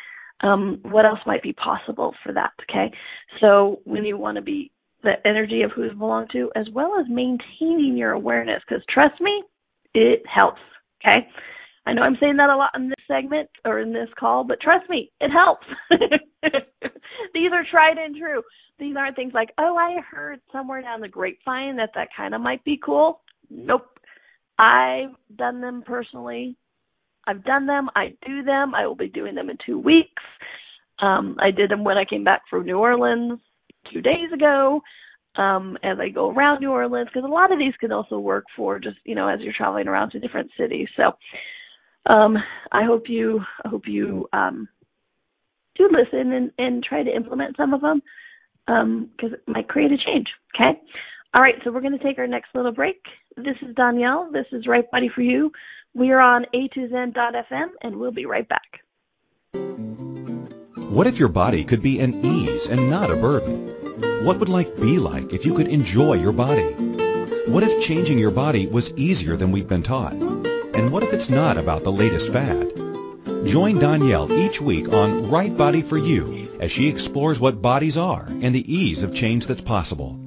[0.42, 2.52] um, what else might be possible for that.
[2.70, 2.92] Okay,
[3.40, 4.70] so when you want to be
[5.02, 9.42] the energy of who's belong to, as well as maintaining your awareness, because trust me,
[9.94, 10.60] it helps.
[11.06, 11.26] Okay,
[11.86, 14.60] I know I'm saying that a lot in this segment or in this call, but
[14.60, 15.66] trust me, it helps.
[17.34, 18.42] These are tried and true.
[18.78, 22.40] These aren't things like, oh, I heard somewhere down the grapevine that that kind of
[22.40, 23.20] might be cool.
[23.50, 23.98] Nope.
[24.58, 26.56] I've done them personally.
[27.26, 27.88] I've done them.
[27.94, 28.74] I do them.
[28.74, 30.22] I will be doing them in two weeks.
[31.00, 33.38] Um, I did them when I came back from New Orleans
[33.92, 34.80] two days ago.
[35.36, 38.44] Um, as I go around New Orleans, because a lot of these can also work
[38.56, 40.86] for just you know as you're traveling around to different cities.
[40.96, 41.12] So
[42.06, 42.36] um,
[42.70, 44.68] I hope you I hope you um,
[45.76, 48.00] do listen and, and try to implement some of them
[48.66, 50.28] because um, it might create a change.
[50.54, 50.80] Okay.
[51.34, 53.02] All right, so we're going to take our next little break.
[53.36, 54.32] This is Donnielle.
[54.32, 55.50] This is Right Body for You.
[55.92, 58.80] We are on a2zen.fm, and we'll be right back.
[60.88, 64.24] What if your body could be an ease and not a burden?
[64.24, 66.74] What would life be like if you could enjoy your body?
[67.46, 70.12] What if changing your body was easier than we've been taught?
[70.12, 72.72] And what if it's not about the latest fad?
[73.46, 78.26] Join Donnielle each week on Right Body for You as she explores what bodies are
[78.28, 80.23] and the ease of change that's possible.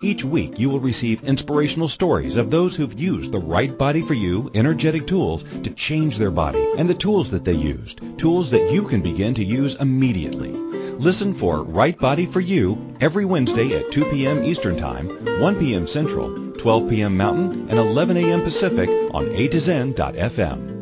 [0.00, 4.14] Each week you will receive inspirational stories of those who've used the right body for
[4.14, 8.70] you energetic tools to change their body and the tools that they used, tools that
[8.70, 10.52] you can begin to use immediately.
[10.52, 14.44] Listen for Right Body for You every Wednesday at 2 p.m.
[14.44, 15.08] Eastern Time,
[15.40, 15.88] 1 p.m.
[15.88, 17.16] Central, 12 p.m.
[17.16, 18.42] Mountain, and 11 a.m.
[18.42, 20.76] Pacific on A2Zen.fm.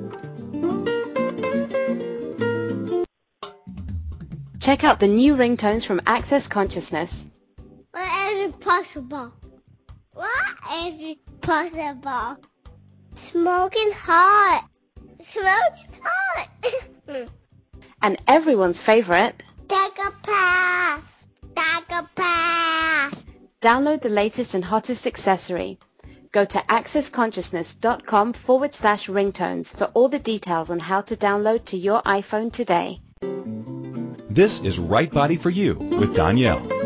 [4.60, 7.26] Check out the new ringtones from Access Consciousness.
[8.46, 9.32] What is it possible?
[10.12, 12.36] What is it possible?
[13.16, 14.68] Smoking hot.
[15.20, 16.48] Smoking hot.
[18.02, 19.42] and everyone's favorite.
[19.66, 21.26] Take a pass.
[21.56, 23.26] Take a pass.
[23.60, 25.80] Download the latest and hottest accessory.
[26.30, 31.76] Go to accessconsciousness.com forward slash ringtones for all the details on how to download to
[31.76, 33.00] your iPhone today.
[34.30, 36.85] This is Right Body for You with Donnielle.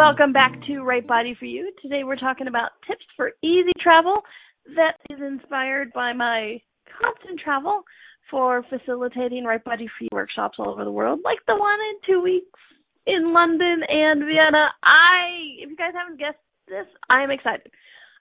[0.00, 1.70] Welcome back to Right Body for You.
[1.82, 4.22] Today we're talking about tips for easy travel
[4.74, 6.58] that is inspired by my
[6.98, 7.82] constant travel
[8.30, 11.96] for facilitating Right Body for You workshops all over the world, like the one in
[12.06, 12.46] two weeks
[13.06, 14.68] in London and Vienna.
[14.82, 17.70] I, if you guys haven't guessed this, I am excited.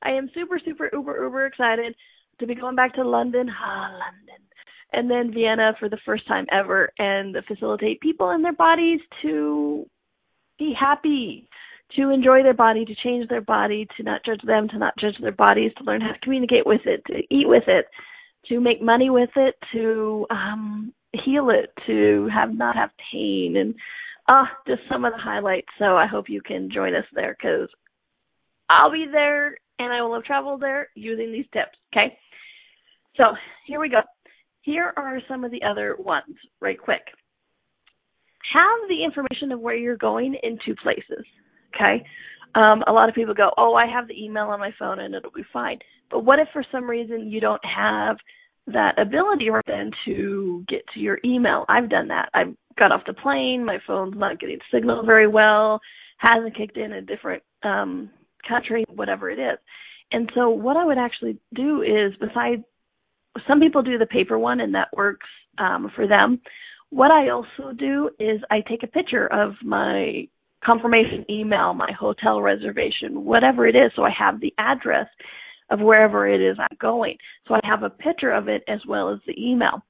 [0.03, 1.95] I am super, super, uber, uber excited
[2.41, 4.43] to be going back to London, ah, London,
[4.91, 9.85] and then Vienna for the first time ever and facilitate people and their bodies to
[10.59, 11.48] be happy,
[11.95, 15.15] to enjoy their body, to change their body, to not judge them, to not judge
[15.21, 17.85] their bodies, to learn how to communicate with it, to eat with it,
[18.47, 20.93] to make money with it, to um
[21.25, 23.73] heal it, to have not have pain and
[24.27, 25.67] uh just some of the highlights.
[25.79, 27.69] So I hope you can join us there cuz
[28.69, 32.17] I'll be there and I will have traveled there using these tips, okay?
[33.15, 33.23] So,
[33.65, 34.01] here we go.
[34.61, 37.01] Here are some of the other ones, right quick
[38.53, 41.25] have the information of where you're going in two places.
[41.73, 42.03] Okay.
[42.55, 45.13] Um, a lot of people go, Oh, I have the email on my phone and
[45.13, 45.79] it'll be fine.
[46.09, 48.17] But what if for some reason you don't have
[48.67, 51.65] that ability right then to get to your email?
[51.69, 52.29] I've done that.
[52.33, 55.79] I've got off the plane, my phone's not getting signal very well,
[56.17, 58.09] hasn't kicked in a different um
[58.47, 59.59] country, whatever it is.
[60.11, 62.63] And so what I would actually do is besides
[63.47, 65.27] some people do the paper one and that works
[65.59, 66.41] um for them.
[66.89, 70.27] What I also do is I take a picture of my
[70.63, 75.07] confirmation email, my hotel reservation, whatever it is, so I have the address
[75.71, 77.17] of wherever it is I'm going.
[77.47, 79.83] So I have a picture of it as well as the email.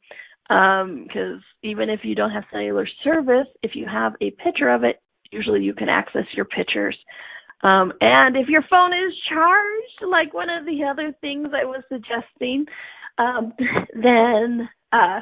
[0.47, 4.83] Because um, even if you don't have cellular service, if you have a picture of
[4.83, 4.99] it,
[5.31, 6.97] usually you can access your pictures.
[7.61, 11.83] Um, and if your phone is charged, like one of the other things I was
[11.89, 12.65] suggesting,
[13.17, 13.53] um,
[13.93, 15.19] then uh,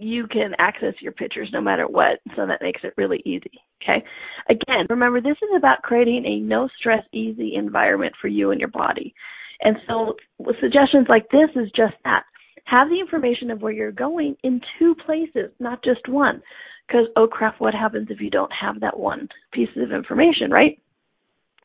[0.00, 3.52] you can access your pictures no matter what, so that makes it really easy.
[3.82, 4.02] Okay.
[4.48, 8.70] Again, remember this is about creating a no stress, easy environment for you and your
[8.70, 9.14] body.
[9.60, 10.14] And so
[10.60, 12.22] suggestions like this is just that.
[12.64, 16.40] Have the information of where you're going in two places, not just one.
[16.86, 20.80] Because oh crap, what happens if you don't have that one piece of information, right?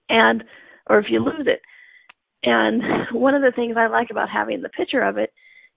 [0.10, 0.44] And
[0.90, 1.62] or if you lose it.
[2.44, 2.82] And
[3.14, 5.32] one of the things I like about having the picture of it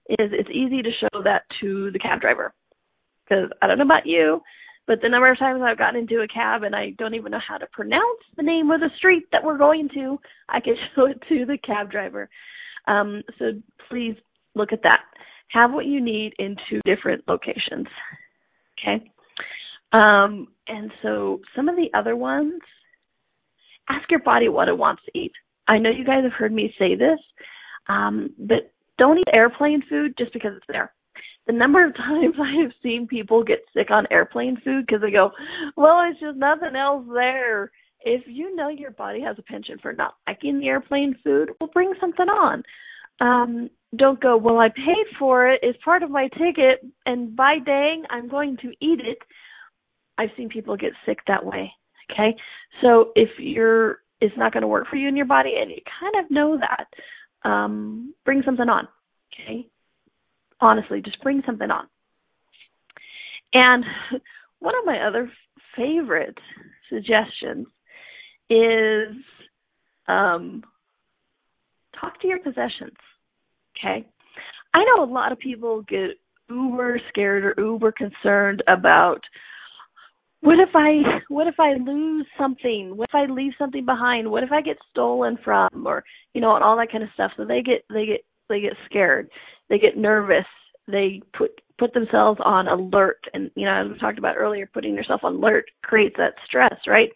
[0.09, 2.53] is it's easy to show that to the cab driver.
[3.23, 4.41] Because I don't know about you,
[4.87, 7.39] but the number of times I've gotten into a cab and I don't even know
[7.47, 10.17] how to pronounce the name of the street that we're going to,
[10.49, 12.27] I can show it to the cab driver.
[12.87, 13.51] Um, so
[13.87, 14.15] please
[14.55, 15.01] look at that.
[15.49, 17.87] Have what you need in two different locations.
[18.79, 19.11] Okay.
[19.91, 22.61] Um, and so some of the other ones,
[23.89, 25.31] ask your body what it wants to eat.
[25.67, 27.19] I know you guys have heard me say this,
[27.87, 30.93] um, but don't eat airplane food just because it's there.
[31.47, 35.11] The number of times I have seen people get sick on airplane food because they
[35.11, 35.31] go,
[35.75, 37.71] well, it's just nothing else there.
[38.01, 41.71] If you know your body has a penchant for not liking the airplane food, well,
[41.73, 42.63] bring something on.
[43.19, 45.59] Um, don't go, well, I paid for it.
[45.63, 49.17] It's part of my ticket, and by dang, I'm going to eat it.
[50.17, 51.71] I've seen people get sick that way.
[52.11, 52.35] Okay,
[52.81, 55.77] so if you're, it's not going to work for you in your body, and you
[55.99, 56.87] kind of know that
[57.43, 58.87] um, bring something on.
[59.33, 59.67] Okay?
[60.61, 61.87] Honestly, just bring something on.
[63.53, 63.83] And
[64.59, 65.31] one of my other
[65.75, 66.37] favorite
[66.89, 67.67] suggestions
[68.49, 69.15] is
[70.07, 70.63] um,
[71.99, 72.97] talk to your possessions.
[73.77, 74.05] Okay?
[74.73, 76.11] I know a lot of people get
[76.49, 79.21] uber scared or uber concerned about
[80.41, 82.95] what if I what if I lose something?
[82.95, 84.29] What if I leave something behind?
[84.29, 87.31] What if I get stolen from or you know, and all that kind of stuff.
[87.35, 89.29] So they get they get they get scared.
[89.69, 90.45] They get nervous.
[90.87, 94.95] They put put themselves on alert and you know, as we talked about earlier, putting
[94.95, 97.09] yourself on alert creates that stress, right?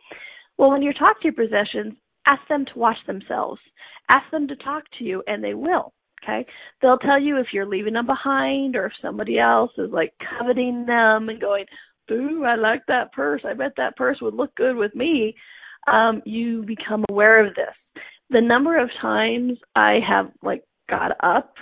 [0.58, 1.94] Well when you're talking to your possessions,
[2.28, 3.62] ask them to watch themselves.
[4.10, 5.94] Ask them to talk to you and they will.
[6.24, 6.46] Okay.
[6.82, 10.86] They'll tell you if you're leaving them behind or if somebody else is like coveting
[10.86, 11.66] them and going,
[12.12, 13.41] ooh, I like that purse.
[13.45, 15.36] I bet that purse would look good with me.
[15.91, 18.04] Um, you become aware of this.
[18.30, 21.54] The number of times I have like got up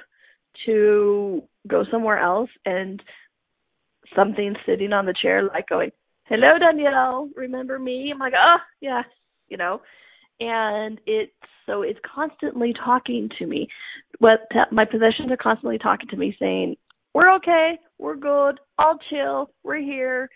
[0.65, 3.01] to go somewhere else and
[4.15, 5.91] something sitting on the chair like going,
[6.25, 8.11] Hello Donnielle, remember me?
[8.13, 9.05] I'm like, Oh yes,
[9.49, 9.81] you know.
[10.39, 11.31] And it's
[11.65, 13.67] so it's constantly talking to me.
[14.19, 16.75] What my possessions are constantly talking to me saying,
[17.14, 20.30] we're okay, we're good, I'll chill, we're here,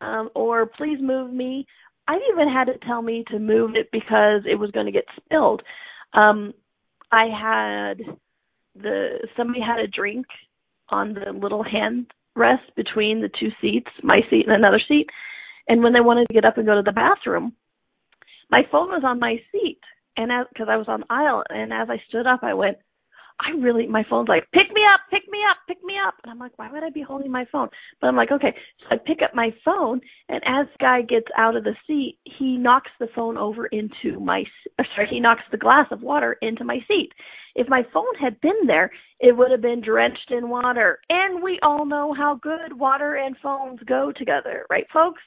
[0.00, 1.66] um, or please move me.
[2.08, 5.04] I've even had it tell me to move it because it was going to get
[5.16, 5.62] spilled.
[6.14, 6.52] Um,
[7.10, 7.98] I had
[8.74, 10.26] the somebody had a drink
[10.88, 15.06] on the little hand rest between the two seats, my seat and another seat.
[15.68, 17.54] And when they wanted to get up and go to the bathroom,
[18.50, 19.80] my phone was on my seat,
[20.16, 22.78] and as because I was on the aisle, and as I stood up, I went,
[23.42, 26.14] I really, my phone's like, pick me up, pick me up, pick me up.
[26.22, 27.68] And I'm like, why would I be holding my phone?
[28.00, 28.54] But I'm like, okay.
[28.80, 32.56] So I pick up my phone, and as guy gets out of the seat, he
[32.56, 34.44] knocks the phone over into my,
[34.94, 37.10] sorry, he knocks the glass of water into my seat.
[37.54, 38.90] If my phone had been there,
[39.20, 41.00] it would have been drenched in water.
[41.08, 45.20] And we all know how good water and phones go together, right, folks?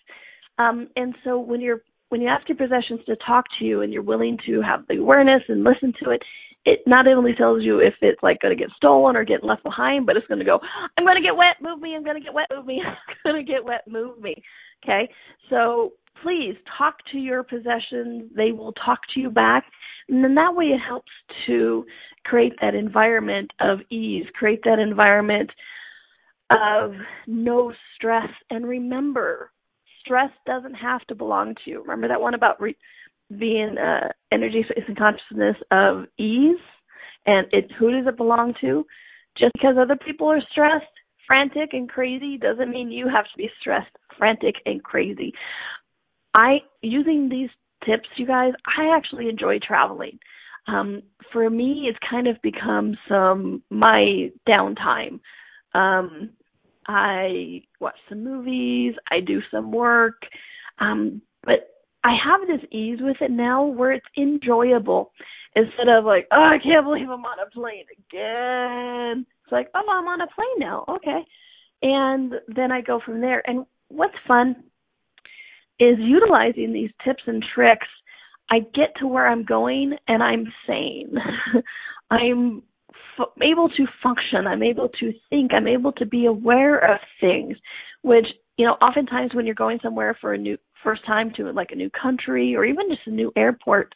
[0.57, 3.91] Um, and so when you're when you ask your possessions to talk to you and
[3.91, 6.21] you're willing to have the awareness and listen to it,
[6.65, 9.63] it not only tells you if it's like going to get stolen or get left
[9.63, 10.59] behind, but it's going to go,
[10.97, 13.31] I'm going to get wet, move me, I'm going to get wet, move me, I'm
[13.31, 14.41] going to get wet, move me.
[14.83, 15.09] Okay?
[15.49, 15.93] So
[16.23, 18.31] please talk to your possessions.
[18.35, 19.65] They will talk to you back.
[20.09, 21.11] And then that way it helps
[21.47, 21.85] to
[22.23, 25.51] create that environment of ease, create that environment
[26.49, 26.93] of
[27.27, 28.29] no stress.
[28.49, 29.51] And remember,
[30.03, 31.81] stress doesn't have to belong to you.
[31.81, 32.77] Remember that one about re-
[33.37, 36.57] being uh, energy space and consciousness of ease
[37.25, 38.85] and it who does it belong to?
[39.37, 40.85] Just because other people are stressed
[41.27, 45.33] frantic and crazy doesn't mean you have to be stressed frantic and crazy.
[46.33, 47.49] I using these
[47.85, 50.19] tips you guys i actually enjoy traveling.
[50.67, 55.19] Um for me it's kind of become some my downtime.
[55.73, 56.31] Um
[56.87, 60.21] i watch some movies i do some work
[60.79, 61.74] um but
[62.05, 65.11] I have this ease with it now where it's enjoyable
[65.55, 69.25] instead of like, oh, I can't believe I'm on a plane again.
[69.43, 70.85] It's like, oh, I'm on a plane now.
[70.87, 71.21] Okay.
[71.81, 73.41] And then I go from there.
[73.49, 74.55] And what's fun
[75.79, 77.87] is utilizing these tips and tricks.
[78.51, 81.15] I get to where I'm going and I'm sane.
[82.11, 82.61] I'm
[83.19, 84.45] f- able to function.
[84.45, 85.55] I'm able to think.
[85.55, 87.57] I'm able to be aware of things,
[88.03, 88.27] which,
[88.57, 91.75] you know, oftentimes when you're going somewhere for a new first time to like a
[91.75, 93.93] new country or even just a new airport,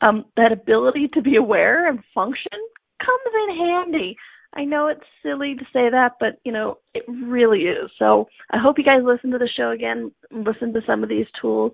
[0.00, 2.58] um, that ability to be aware and function
[3.00, 4.16] comes in handy.
[4.54, 7.90] I know it's silly to say that, but you know, it really is.
[7.98, 11.26] So I hope you guys listen to the show again, listen to some of these
[11.40, 11.72] tools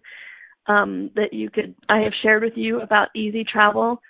[0.66, 4.00] um, that you could I have shared with you about easy travel.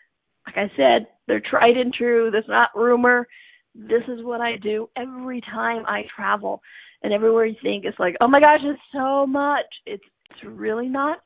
[0.47, 2.31] Like I said, they're tried and true.
[2.31, 3.27] There's not rumor.
[3.75, 6.63] This is what I do every time I travel.
[7.03, 9.67] And everywhere you think it's like, oh my gosh, it's so much.
[9.85, 10.05] It's
[10.35, 11.19] it's really not.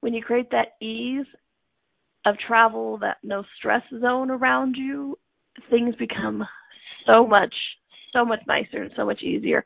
[0.00, 1.26] When you create that ease
[2.26, 5.18] of travel, that no stress zone around you,
[5.70, 6.44] things become
[7.06, 7.54] so much,
[8.12, 9.64] so much nicer and so much easier.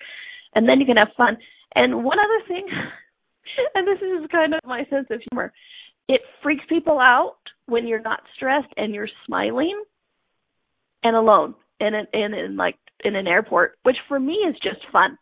[0.55, 1.37] And then you can have fun.
[1.74, 2.66] And one other thing,
[3.74, 5.53] and this is kind of my sense of humor,
[6.09, 9.82] it freaks people out when you're not stressed and you're smiling
[11.03, 14.80] and alone in an in, in like in an airport, which for me is just
[14.93, 15.18] fun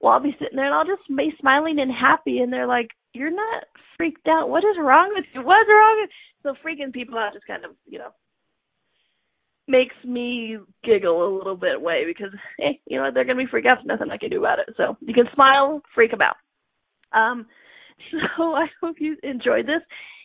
[0.00, 2.90] well, I'll be sitting there and I'll just be smiling and happy, and they're like,
[3.12, 3.64] "You're not
[3.96, 4.48] freaked out.
[4.48, 5.42] What is wrong with you?
[5.42, 6.10] What's wrong?" With
[6.42, 8.10] so freaking people out just kind of, you know,
[9.66, 13.10] makes me giggle a little bit way because, hey, you know?
[13.12, 13.84] They're gonna be freaked out.
[13.84, 14.74] Nothing I can do about it.
[14.76, 16.36] So you can smile, freak out.
[17.12, 17.46] Um,
[18.36, 19.82] so I hope you enjoyed this.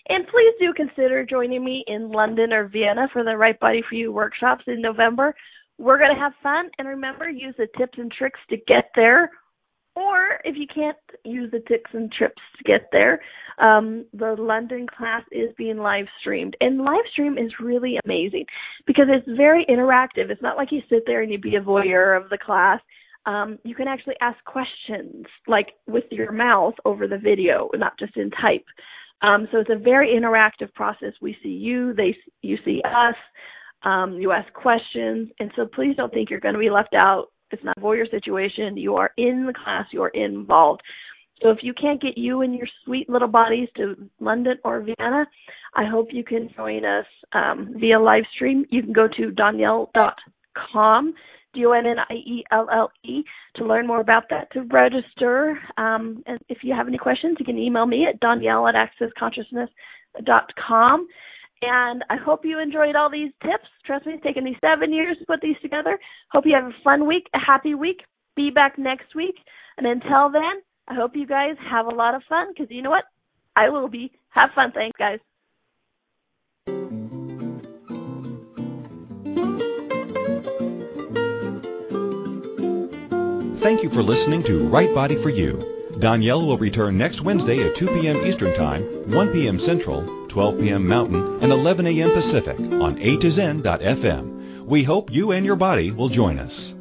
[0.09, 3.95] And please do consider joining me in London or Vienna for the Right Body for
[3.95, 5.33] You workshops in November.
[5.77, 6.69] We're going to have fun.
[6.77, 9.31] And remember, use the tips and tricks to get there
[9.95, 13.21] or if you can't use the tips and trips to get there,
[13.59, 16.57] um, the London class is being live streamed.
[16.61, 18.45] And live stream is really amazing
[18.87, 20.29] because it's very interactive.
[20.29, 22.79] It's not like you sit there and you be a voyeur of the class.
[23.25, 28.17] Um, you can actually ask questions like with your mouth over the video, not just
[28.17, 28.65] in type.
[29.21, 31.13] Um, so it's a very interactive process.
[31.21, 33.15] We see you, they you see us.
[33.83, 37.27] Um, you ask questions, and so please don't think you're going to be left out
[37.53, 38.75] it's not a voyeur situation.
[38.75, 39.85] You are in the class.
[39.91, 40.81] You are involved.
[41.41, 45.25] So if you can't get you and your sweet little bodies to London or Vienna,
[45.75, 48.65] I hope you can join us um, via live stream.
[48.69, 51.13] You can go to donnielle.com,
[51.53, 53.23] D-O-N-N-I-E-L-L-E,
[53.55, 55.59] to learn more about that, to register.
[55.77, 61.07] Um, and if you have any questions, you can email me at donnielle at accessconsciousness.com.
[61.65, 63.67] And I hope you enjoyed all these tips.
[63.85, 65.97] Trust me, it's taken me seven years to put these together.
[66.31, 68.01] Hope you have a fun week, a happy week.
[68.35, 69.35] Be back next week.
[69.77, 72.89] And until then, I hope you guys have a lot of fun because you know
[72.89, 73.05] what?
[73.55, 74.11] I will be.
[74.29, 74.71] Have fun.
[74.73, 75.19] Thanks, guys.
[83.61, 85.53] Thank you for listening to Right Body for You.
[85.93, 88.17] Donnielle will return next Wednesday at 2 p.m.
[88.25, 89.57] Eastern Time, 1 p.m.
[89.57, 90.87] Central, 12 p.m.
[90.87, 92.09] Mountain, and 11 a.m.
[92.09, 94.65] Pacific on A2Zen.fm.
[94.65, 96.73] We hope you and your body will join us.